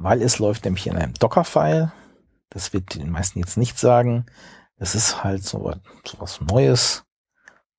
weil 0.00 0.22
es 0.22 0.38
läuft 0.38 0.64
nämlich 0.64 0.86
in 0.86 0.96
einem 0.96 1.12
Docker-File. 1.14 1.92
Das 2.48 2.72
wird 2.72 2.94
den 2.94 3.10
meisten 3.10 3.38
jetzt 3.38 3.58
nicht 3.58 3.78
sagen. 3.78 4.24
Es 4.76 4.94
ist 4.94 5.22
halt 5.22 5.44
so, 5.44 5.72
so 6.04 6.20
was 6.20 6.40
Neues, 6.40 7.04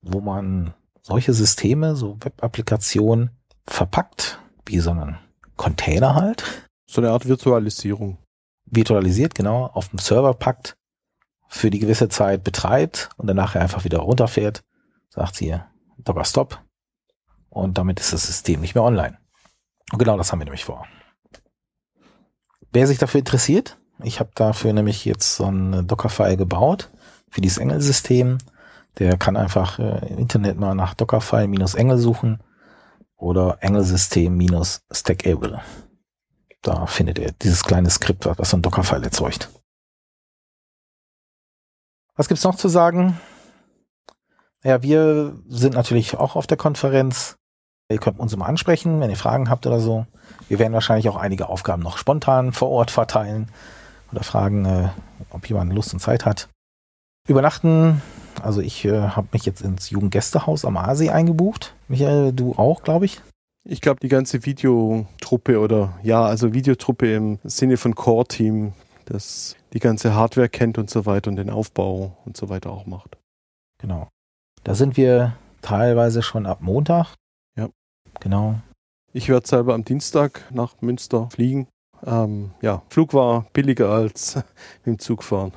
wo 0.01 0.21
man 0.21 0.75
solche 1.01 1.33
Systeme, 1.33 1.95
so 1.95 2.17
Web-Applikationen 2.21 3.31
verpackt, 3.65 4.39
wie 4.67 4.79
so 4.79 4.91
einen 4.91 5.17
Container 5.57 6.13
halt, 6.13 6.69
so 6.85 7.01
eine 7.01 7.09
Art 7.09 7.27
Virtualisierung. 7.27 8.19
Virtualisiert, 8.65 9.33
genau, 9.33 9.65
auf 9.65 9.89
dem 9.89 9.97
Server 9.97 10.35
packt, 10.35 10.77
für 11.47 11.71
die 11.71 11.79
gewisse 11.79 12.07
Zeit 12.07 12.43
betreibt 12.43 13.09
und 13.17 13.27
danach 13.27 13.55
einfach 13.55 13.83
wieder 13.83 13.97
runterfährt, 13.97 14.63
sagt 15.09 15.35
sie, 15.35 15.59
Docker 15.97 16.23
Stop. 16.23 16.61
Und 17.49 17.79
damit 17.79 17.99
ist 17.99 18.13
das 18.13 18.27
System 18.27 18.61
nicht 18.61 18.75
mehr 18.75 18.83
online. 18.83 19.17
Und 19.91 19.97
genau 19.97 20.17
das 20.17 20.31
haben 20.31 20.39
wir 20.39 20.45
nämlich 20.45 20.65
vor. 20.65 20.87
Wer 22.71 22.87
sich 22.87 22.97
dafür 22.97 23.19
interessiert, 23.19 23.77
ich 24.03 24.19
habe 24.19 24.31
dafür 24.35 24.73
nämlich 24.73 25.05
jetzt 25.05 25.35
so 25.35 25.45
ein 25.45 25.87
Dockerfile 25.87 26.37
gebaut 26.37 26.89
für 27.29 27.41
dieses 27.41 27.57
Engel-System. 27.57 28.37
Der 28.99 29.17
kann 29.17 29.37
einfach 29.37 29.79
äh, 29.79 30.07
im 30.09 30.17
Internet 30.17 30.57
mal 30.57 30.75
nach 30.75 30.93
Dockerfile-Engel 30.93 31.97
suchen 31.97 32.43
oder 33.15 33.57
Engelsystem-Stackable. 33.61 35.61
Da 36.61 36.85
findet 36.85 37.19
ihr 37.19 37.31
dieses 37.31 37.63
kleine 37.63 37.89
Skript, 37.89 38.25
was 38.25 38.49
so 38.49 38.57
ein 38.57 38.61
Dockerfile 38.61 39.03
erzeugt. 39.03 39.49
Was 42.15 42.27
gibt's 42.27 42.43
noch 42.43 42.55
zu 42.55 42.67
sagen? 42.67 43.19
Ja, 44.63 44.83
wir 44.83 45.39
sind 45.47 45.73
natürlich 45.73 46.17
auch 46.17 46.35
auf 46.35 46.47
der 46.47 46.57
Konferenz. 46.57 47.37
Ihr 47.89 47.97
könnt 47.97 48.19
uns 48.19 48.33
immer 48.33 48.45
ansprechen, 48.45 48.99
wenn 48.99 49.09
ihr 49.09 49.17
Fragen 49.17 49.49
habt 49.49 49.65
oder 49.65 49.79
so. 49.79 50.05
Wir 50.51 50.59
werden 50.59 50.73
wahrscheinlich 50.73 51.07
auch 51.07 51.15
einige 51.15 51.47
Aufgaben 51.47 51.81
noch 51.81 51.97
spontan 51.97 52.51
vor 52.51 52.71
Ort 52.71 52.91
verteilen 52.91 53.47
oder 54.11 54.21
fragen, 54.21 54.65
äh, 54.65 54.89
ob 55.29 55.47
jemand 55.47 55.71
Lust 55.71 55.93
und 55.93 56.01
Zeit 56.01 56.25
hat. 56.25 56.49
Übernachten, 57.25 58.01
also 58.43 58.59
ich 58.59 58.83
äh, 58.83 58.99
habe 58.99 59.29
mich 59.31 59.45
jetzt 59.45 59.61
ins 59.61 59.91
Jugendgästehaus 59.91 60.65
am 60.65 60.75
Aasee 60.75 61.09
eingebucht. 61.09 61.73
Michael, 61.87 62.33
du 62.33 62.51
auch, 62.55 62.83
glaube 62.83 63.05
ich. 63.05 63.21
Ich 63.63 63.79
glaube, 63.79 64.01
die 64.01 64.09
ganze 64.09 64.45
Videotruppe 64.45 65.57
oder 65.57 65.97
ja, 66.03 66.25
also 66.25 66.53
Videotruppe 66.53 67.15
im 67.15 67.39
Sinne 67.45 67.77
von 67.77 67.95
Core-Team, 67.95 68.73
das 69.05 69.55
die 69.71 69.79
ganze 69.79 70.15
Hardware 70.15 70.49
kennt 70.49 70.77
und 70.77 70.89
so 70.89 71.05
weiter 71.05 71.29
und 71.29 71.37
den 71.37 71.49
Aufbau 71.49 72.17
und 72.25 72.35
so 72.35 72.49
weiter 72.49 72.71
auch 72.71 72.85
macht. 72.85 73.17
Genau. 73.77 74.09
Da 74.65 74.75
sind 74.75 74.97
wir 74.97 75.37
teilweise 75.61 76.21
schon 76.21 76.45
ab 76.45 76.57
Montag. 76.59 77.15
Ja. 77.57 77.69
Genau. 78.19 78.59
Ich 79.13 79.27
werde 79.27 79.45
selber 79.45 79.73
am 79.73 79.83
Dienstag 79.83 80.47
nach 80.51 80.81
Münster 80.81 81.29
fliegen. 81.31 81.67
Ähm, 82.05 82.51
ja, 82.61 82.81
Flug 82.89 83.13
war 83.13 83.45
billiger 83.51 83.89
als 83.89 84.41
dem 84.85 84.99
Zug 84.99 85.23
fahren. 85.23 85.51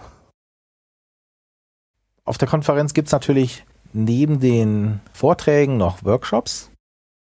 Auf 2.25 2.37
der 2.37 2.49
Konferenz 2.49 2.95
gibt 2.95 3.09
es 3.09 3.12
natürlich 3.12 3.64
neben 3.93 4.40
den 4.40 5.01
Vorträgen 5.12 5.77
noch 5.77 6.05
Workshops. 6.05 6.71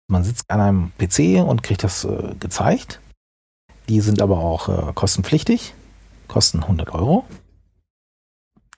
Man 0.09 0.23
sitzt 0.23 0.49
an 0.51 0.61
einem 0.61 0.93
PC 0.99 1.45
und 1.45 1.62
kriegt 1.62 1.83
das 1.83 2.05
äh, 2.05 2.35
gezeigt. 2.38 3.01
Die 3.88 4.01
sind 4.01 4.23
aber 4.23 4.38
auch 4.38 4.69
äh, 4.69 4.93
kostenpflichtig, 4.93 5.75
kosten 6.29 6.62
100 6.62 6.95
Euro. 6.95 7.25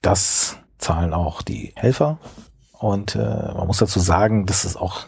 Das 0.01 0.57
zahlen 0.79 1.13
auch 1.13 1.43
die 1.43 1.73
Helfer. 1.75 2.17
Und 2.79 3.15
äh, 3.15 3.19
man 3.53 3.67
muss 3.67 3.77
dazu 3.77 3.99
sagen, 3.99 4.47
das 4.47 4.65
ist 4.65 4.75
auch 4.75 5.07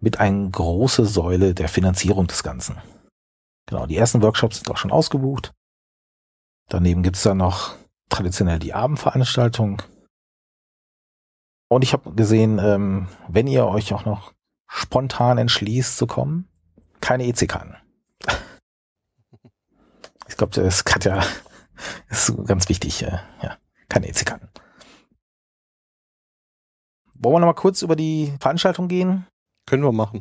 mit 0.00 0.20
eine 0.20 0.50
große 0.50 1.06
Säule 1.06 1.54
der 1.54 1.68
Finanzierung 1.68 2.26
des 2.26 2.42
Ganzen. 2.42 2.76
Genau, 3.66 3.86
die 3.86 3.96
ersten 3.96 4.22
Workshops 4.22 4.56
sind 4.56 4.70
auch 4.70 4.76
schon 4.76 4.92
ausgebucht. 4.92 5.52
Daneben 6.68 7.02
gibt 7.02 7.16
es 7.16 7.22
dann 7.22 7.38
noch 7.38 7.74
traditionell 8.08 8.58
die 8.58 8.74
Abendveranstaltung. 8.74 9.82
Und 11.68 11.82
ich 11.82 11.92
habe 11.92 12.12
gesehen, 12.14 12.58
ähm, 12.58 13.08
wenn 13.28 13.46
ihr 13.46 13.66
euch 13.66 13.92
auch 13.92 14.04
noch 14.04 14.32
spontan 14.68 15.38
entschließt 15.38 15.96
zu 15.96 16.06
kommen, 16.06 16.48
keine 17.00 17.26
EC-Karten. 17.26 17.76
Ich 20.28 20.36
glaube, 20.36 20.52
das 20.52 20.84
hat 20.84 21.04
ja 21.04 21.22
ist 22.08 22.34
ganz 22.46 22.68
wichtig. 22.68 23.02
Äh, 23.02 23.18
ja, 23.42 23.56
keine 23.88 24.08
EC-Karten. 24.08 24.48
Wollen 27.14 27.36
wir 27.36 27.40
noch 27.40 27.46
mal 27.46 27.54
kurz 27.54 27.82
über 27.82 27.96
die 27.96 28.34
Veranstaltung 28.40 28.88
gehen? 28.88 29.26
Können 29.66 29.84
wir 29.84 29.92
machen. 29.92 30.20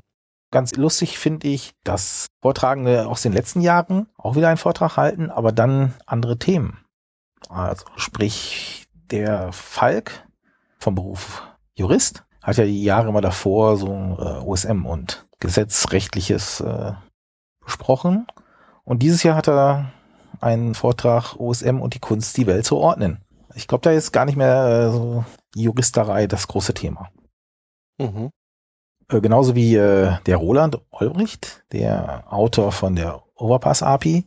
Ganz 0.52 0.76
lustig 0.76 1.18
finde 1.18 1.48
ich, 1.48 1.74
dass 1.84 2.28
Vortragende 2.42 3.08
aus 3.08 3.22
den 3.22 3.34
letzten 3.34 3.62
Jahren 3.62 4.08
auch 4.18 4.36
wieder 4.36 4.48
einen 4.48 4.58
Vortrag 4.58 4.98
halten, 4.98 5.30
aber 5.30 5.52
dann 5.52 5.94
andere 6.06 6.38
Themen. 6.38 6.86
Also 7.50 7.86
sprich, 7.96 8.88
der 9.12 9.52
Falk 9.52 10.28
vom 10.80 10.96
Beruf 10.96 11.44
Jurist 11.76 12.24
hat 12.42 12.58
ja 12.58 12.66
die 12.66 12.84
Jahre 12.84 13.10
immer 13.10 13.22
davor 13.22 13.78
so 13.78 13.90
äh, 13.90 14.40
OSM 14.46 14.86
und 14.86 15.28
Gesetzrechtliches 15.40 16.62
äh, 16.62 16.94
besprochen. 17.64 18.28
Und 18.84 19.02
dieses 19.02 19.24
Jahr 19.24 19.36
hat 19.36 19.50
er 19.50 19.92
einen 20.42 20.76
Vortrag 20.76 21.36
OSM 21.38 21.82
und 21.82 21.96
die 21.96 22.00
Kunst, 22.00 22.38
die 22.38 22.48
Welt 22.48 22.66
zu 22.66 22.78
ordnen. 22.78 23.24
Ich 23.56 23.68
glaube, 23.68 23.82
da 23.82 23.92
ist 23.92 24.12
gar 24.12 24.26
nicht 24.26 24.36
mehr 24.36 24.88
äh, 24.88 24.92
so 24.92 25.26
Juristerei 25.56 26.28
das 26.28 26.48
große 26.48 26.74
Thema. 26.74 27.10
Mhm. 27.98 28.30
Äh, 29.10 29.22
genauso 29.22 29.56
wie 29.56 29.76
äh, 29.76 30.18
der 30.26 30.38
Roland 30.38 30.80
Olbricht, 30.92 31.64
der 31.72 32.24
Autor 32.32 32.72
von 32.72 32.96
der 32.96 33.24
Overpass 33.36 33.84
API. 33.84 34.26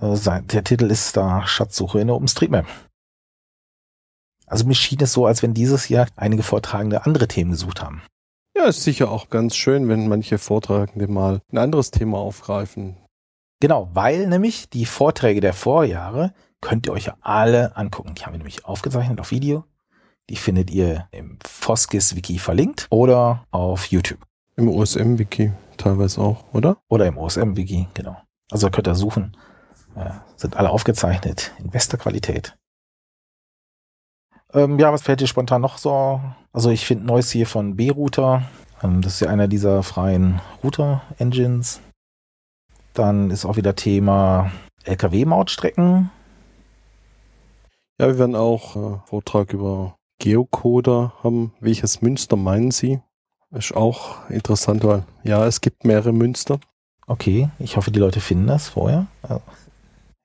Äh, 0.00 0.16
sein, 0.16 0.46
der 0.48 0.64
Titel 0.64 0.90
ist 0.90 1.16
da 1.16 1.46
Schatzsuche 1.46 2.00
in 2.00 2.06
der 2.06 2.16
OpenStreetMap. 2.16 2.66
Also 4.46 4.66
mir 4.66 4.74
schien 4.74 4.98
es 5.00 5.12
so, 5.12 5.26
als 5.26 5.42
wenn 5.42 5.54
dieses 5.54 5.88
Jahr 5.88 6.08
einige 6.16 6.42
Vortragende 6.42 7.06
andere 7.06 7.28
Themen 7.28 7.52
gesucht 7.52 7.82
haben. 7.82 8.02
Ja, 8.56 8.64
ist 8.64 8.82
sicher 8.82 9.10
auch 9.10 9.30
ganz 9.30 9.54
schön, 9.54 9.88
wenn 9.88 10.08
manche 10.08 10.38
Vortragende 10.38 11.06
mal 11.06 11.40
ein 11.52 11.58
anderes 11.58 11.92
Thema 11.92 12.18
aufgreifen. 12.18 12.96
Genau, 13.60 13.90
weil 13.92 14.26
nämlich 14.26 14.68
die 14.70 14.86
Vorträge 14.86 15.40
der 15.40 15.52
Vorjahre 15.52 16.34
könnt 16.60 16.86
ihr 16.86 16.92
euch 16.92 17.06
ja 17.06 17.16
alle 17.20 17.76
angucken. 17.76 18.14
Die 18.14 18.22
haben 18.22 18.32
wir 18.32 18.38
nämlich 18.38 18.64
aufgezeichnet 18.64 19.20
auf 19.20 19.30
Video. 19.30 19.64
Die 20.30 20.36
findet 20.36 20.70
ihr 20.70 21.08
im 21.10 21.38
Foskis-Wiki 21.44 22.38
verlinkt 22.38 22.86
oder 22.90 23.44
auf 23.50 23.86
YouTube. 23.86 24.20
Im 24.54 24.68
OSM-Wiki 24.68 25.52
teilweise 25.76 26.20
auch, 26.20 26.44
oder? 26.52 26.76
Oder 26.88 27.06
im 27.06 27.18
OSM-Wiki, 27.18 27.88
genau. 27.94 28.16
Also 28.48 28.70
könnt 28.70 28.86
ihr 28.86 28.94
suchen. 28.94 29.36
Äh, 29.96 30.10
sind 30.36 30.56
alle 30.56 30.70
aufgezeichnet 30.70 31.52
in 31.58 31.70
bester 31.70 31.98
Qualität. 31.98 32.56
Ähm, 34.52 34.78
ja, 34.78 34.92
was 34.92 35.02
fällt 35.02 35.20
dir 35.20 35.26
spontan 35.26 35.62
noch 35.62 35.78
so? 35.78 36.20
Also 36.52 36.70
ich 36.70 36.86
finde 36.86 37.06
Neues 37.06 37.32
hier 37.32 37.48
von 37.48 37.74
B-Router. 37.74 38.44
Ähm, 38.84 39.02
das 39.02 39.14
ist 39.14 39.20
ja 39.20 39.30
einer 39.30 39.48
dieser 39.48 39.82
freien 39.82 40.40
Router-Engines. 40.62 41.80
Dann 42.94 43.32
ist 43.32 43.44
auch 43.44 43.56
wieder 43.56 43.74
Thema 43.74 44.52
LKW-Mautstrecken. 44.84 46.10
Ja, 48.00 48.06
wir 48.06 48.18
werden 48.18 48.36
auch 48.36 48.76
äh, 48.76 48.98
Vortrag 49.06 49.52
über 49.52 49.96
Geocoder 50.20 51.14
haben. 51.24 51.52
Welches 51.58 52.02
Münster 52.02 52.36
meinen 52.36 52.70
Sie? 52.70 53.00
Ist 53.50 53.74
auch 53.74 54.30
interessant, 54.30 54.84
weil 54.84 55.02
ja, 55.24 55.44
es 55.46 55.60
gibt 55.60 55.84
mehrere 55.84 56.12
Münster. 56.12 56.60
Okay, 57.08 57.48
ich 57.58 57.76
hoffe, 57.76 57.90
die 57.90 57.98
Leute 57.98 58.20
finden 58.20 58.46
das 58.46 58.68
vorher. 58.68 59.08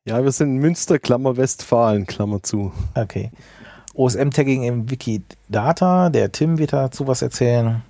Ja, 0.08 0.24
wir 0.24 0.32
sind 0.32 0.58
Münster, 0.58 1.00
Klammer 1.00 1.36
Westfalen, 1.36 2.06
Klammer 2.06 2.44
zu. 2.44 2.72
Okay. 2.94 3.32
OSM-Tagging 3.96 4.64
im 4.64 4.92
Wikidata, 4.92 6.10
der 6.10 6.32
Tim 6.32 6.60
wird 6.60 6.74
dazu 6.74 7.08
was 7.08 7.24
erzählen. 7.24 7.82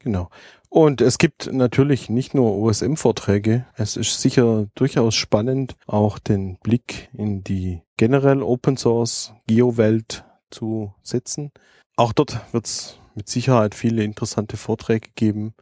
Genau. 0.00 0.30
Und 0.68 1.02
es 1.02 1.18
gibt 1.18 1.52
natürlich 1.52 2.08
nicht 2.08 2.34
nur 2.34 2.56
OSM-Vorträge. 2.56 3.66
Es 3.76 3.96
ist 3.96 4.20
sicher 4.20 4.66
durchaus 4.74 5.14
spannend, 5.14 5.76
auch 5.86 6.18
den 6.18 6.56
Blick 6.56 7.10
in 7.12 7.44
die 7.44 7.82
generell 7.98 8.42
Open 8.42 8.76
Source 8.78 9.34
Geo-Welt 9.46 10.24
zu 10.52 10.94
setzen. 11.02 11.50
Auch 11.96 12.12
dort 12.12 12.40
wird 12.52 12.66
es 12.66 12.98
mit 13.14 13.28
Sicherheit 13.28 13.74
viele 13.74 14.04
interessante 14.04 14.56
Vorträge 14.56 15.10
geben, 15.14 15.54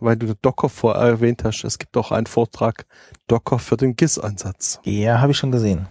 weil 0.00 0.16
du 0.16 0.34
Docker 0.34 0.68
vorher 0.68 1.02
erwähnt 1.02 1.44
hast. 1.44 1.64
Es 1.64 1.78
gibt 1.78 1.96
auch 1.96 2.12
einen 2.12 2.26
Vortrag 2.26 2.86
Docker 3.26 3.58
für 3.58 3.76
den 3.76 3.96
GIS-Einsatz. 3.96 4.80
Ja, 4.84 5.20
habe 5.20 5.32
ich 5.32 5.38
schon 5.38 5.52
gesehen. 5.52 5.88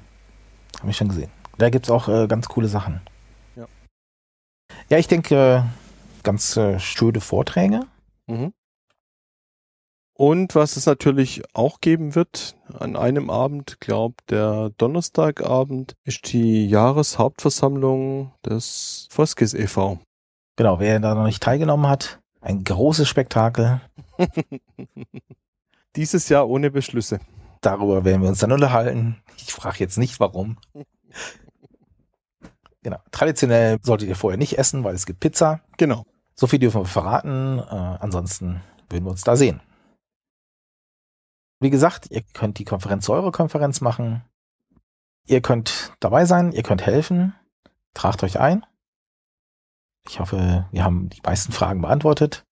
Habe 0.80 0.92
ich 0.92 0.98
schon 0.98 1.10
gesehen. 1.10 1.32
Da 1.58 1.70
gibt 1.70 1.86
es 1.88 1.92
auch 1.92 2.08
äh, 2.08 2.28
ganz 2.28 2.48
coole 2.48 2.68
Sachen. 2.68 3.02
Ja, 3.56 3.68
ja 4.90 4.98
ich 4.98 5.08
denke, 5.08 5.36
äh, 5.36 6.24
ganz 6.24 6.56
äh, 6.58 6.80
schöne 6.80 7.22
Vorträge. 7.22 7.82
Mhm. 8.28 8.54
Und 10.22 10.54
was 10.54 10.78
es 10.78 10.86
natürlich 10.86 11.42
auch 11.54 11.82
geben 11.82 12.14
wird 12.14 12.56
an 12.78 12.96
einem 12.96 13.32
Abend, 13.32 13.82
glaube 13.82 14.18
der 14.30 14.70
Donnerstagabend, 14.78 15.96
ist 16.04 16.32
die 16.32 16.68
Jahreshauptversammlung 16.68 18.32
des 18.46 19.08
Foskis 19.10 19.56
e.V. 19.56 19.98
Genau, 20.58 20.80
wer 20.80 21.00
da 21.00 21.16
noch 21.16 21.26
nicht 21.26 21.42
teilgenommen 21.42 21.88
hat, 21.88 22.20
ein 22.40 22.64
großes 22.64 23.10
Spektakel. 23.10 23.82
Dieses 25.96 26.30
Jahr 26.30 26.48
ohne 26.48 26.70
Beschlüsse. 26.70 27.20
Darüber 27.62 28.06
werden 28.06 28.22
wir 28.22 28.30
uns 28.30 28.38
dann 28.38 28.52
unterhalten. 28.52 29.24
Ich 29.38 29.52
frage 29.52 29.78
jetzt 29.80 29.98
nicht, 29.98 30.20
warum. 30.20 30.58
Genau. 32.84 32.98
Traditionell 33.12 33.78
solltet 33.84 34.10
ihr 34.10 34.16
vorher 34.16 34.40
nicht 34.40 34.58
essen, 34.58 34.84
weil 34.84 34.96
es 34.96 35.06
gibt 35.06 35.20
Pizza. 35.20 35.62
Genau. 35.78 36.04
So 36.34 36.48
viel 36.48 36.58
dürfen 36.58 36.82
wir 36.82 36.86
verraten. 36.86 37.60
Äh, 37.60 37.64
ansonsten 37.64 38.62
würden 38.90 39.06
wir 39.06 39.12
uns 39.12 39.22
da 39.22 39.36
sehen. 39.36 39.62
Wie 41.62 41.70
gesagt, 41.70 42.10
ihr 42.10 42.24
könnt 42.24 42.58
die 42.58 42.66
Konferenz 42.66 43.06
zu 43.06 43.14
eurer 43.14 43.32
Konferenz 43.32 43.82
machen. 43.82 44.26
Ihr 45.28 45.42
könnt 45.42 45.94
dabei 46.00 46.26
sein, 46.26 46.52
ihr 46.52 46.64
könnt 46.64 46.84
helfen. 46.84 47.36
Tragt 47.94 48.24
euch 48.24 48.40
ein. 48.40 48.66
Ich 50.08 50.20
hoffe, 50.20 50.68
wir 50.72 50.84
haben 50.84 51.10
die 51.10 51.22
meisten 51.24 51.52
Fragen 51.52 51.82
beantwortet. 51.82 52.48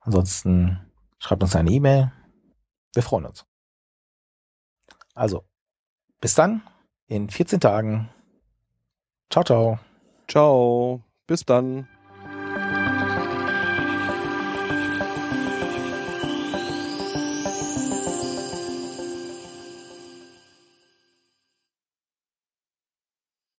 Ansonsten 0.00 0.80
schreibt 1.18 1.42
uns 1.42 1.54
eine 1.54 1.70
E-Mail. 1.70 2.12
Wir 2.94 3.02
freuen 3.02 3.26
uns. 3.26 3.44
Also, 5.14 5.44
bis 6.22 6.34
dann 6.34 6.62
in 7.08 7.28
14 7.28 7.60
Tagen. 7.60 8.08
Ciao, 9.28 9.44
ciao. 9.44 9.78
Ciao. 10.26 11.04
Bis 11.26 11.44
dann. 11.44 11.88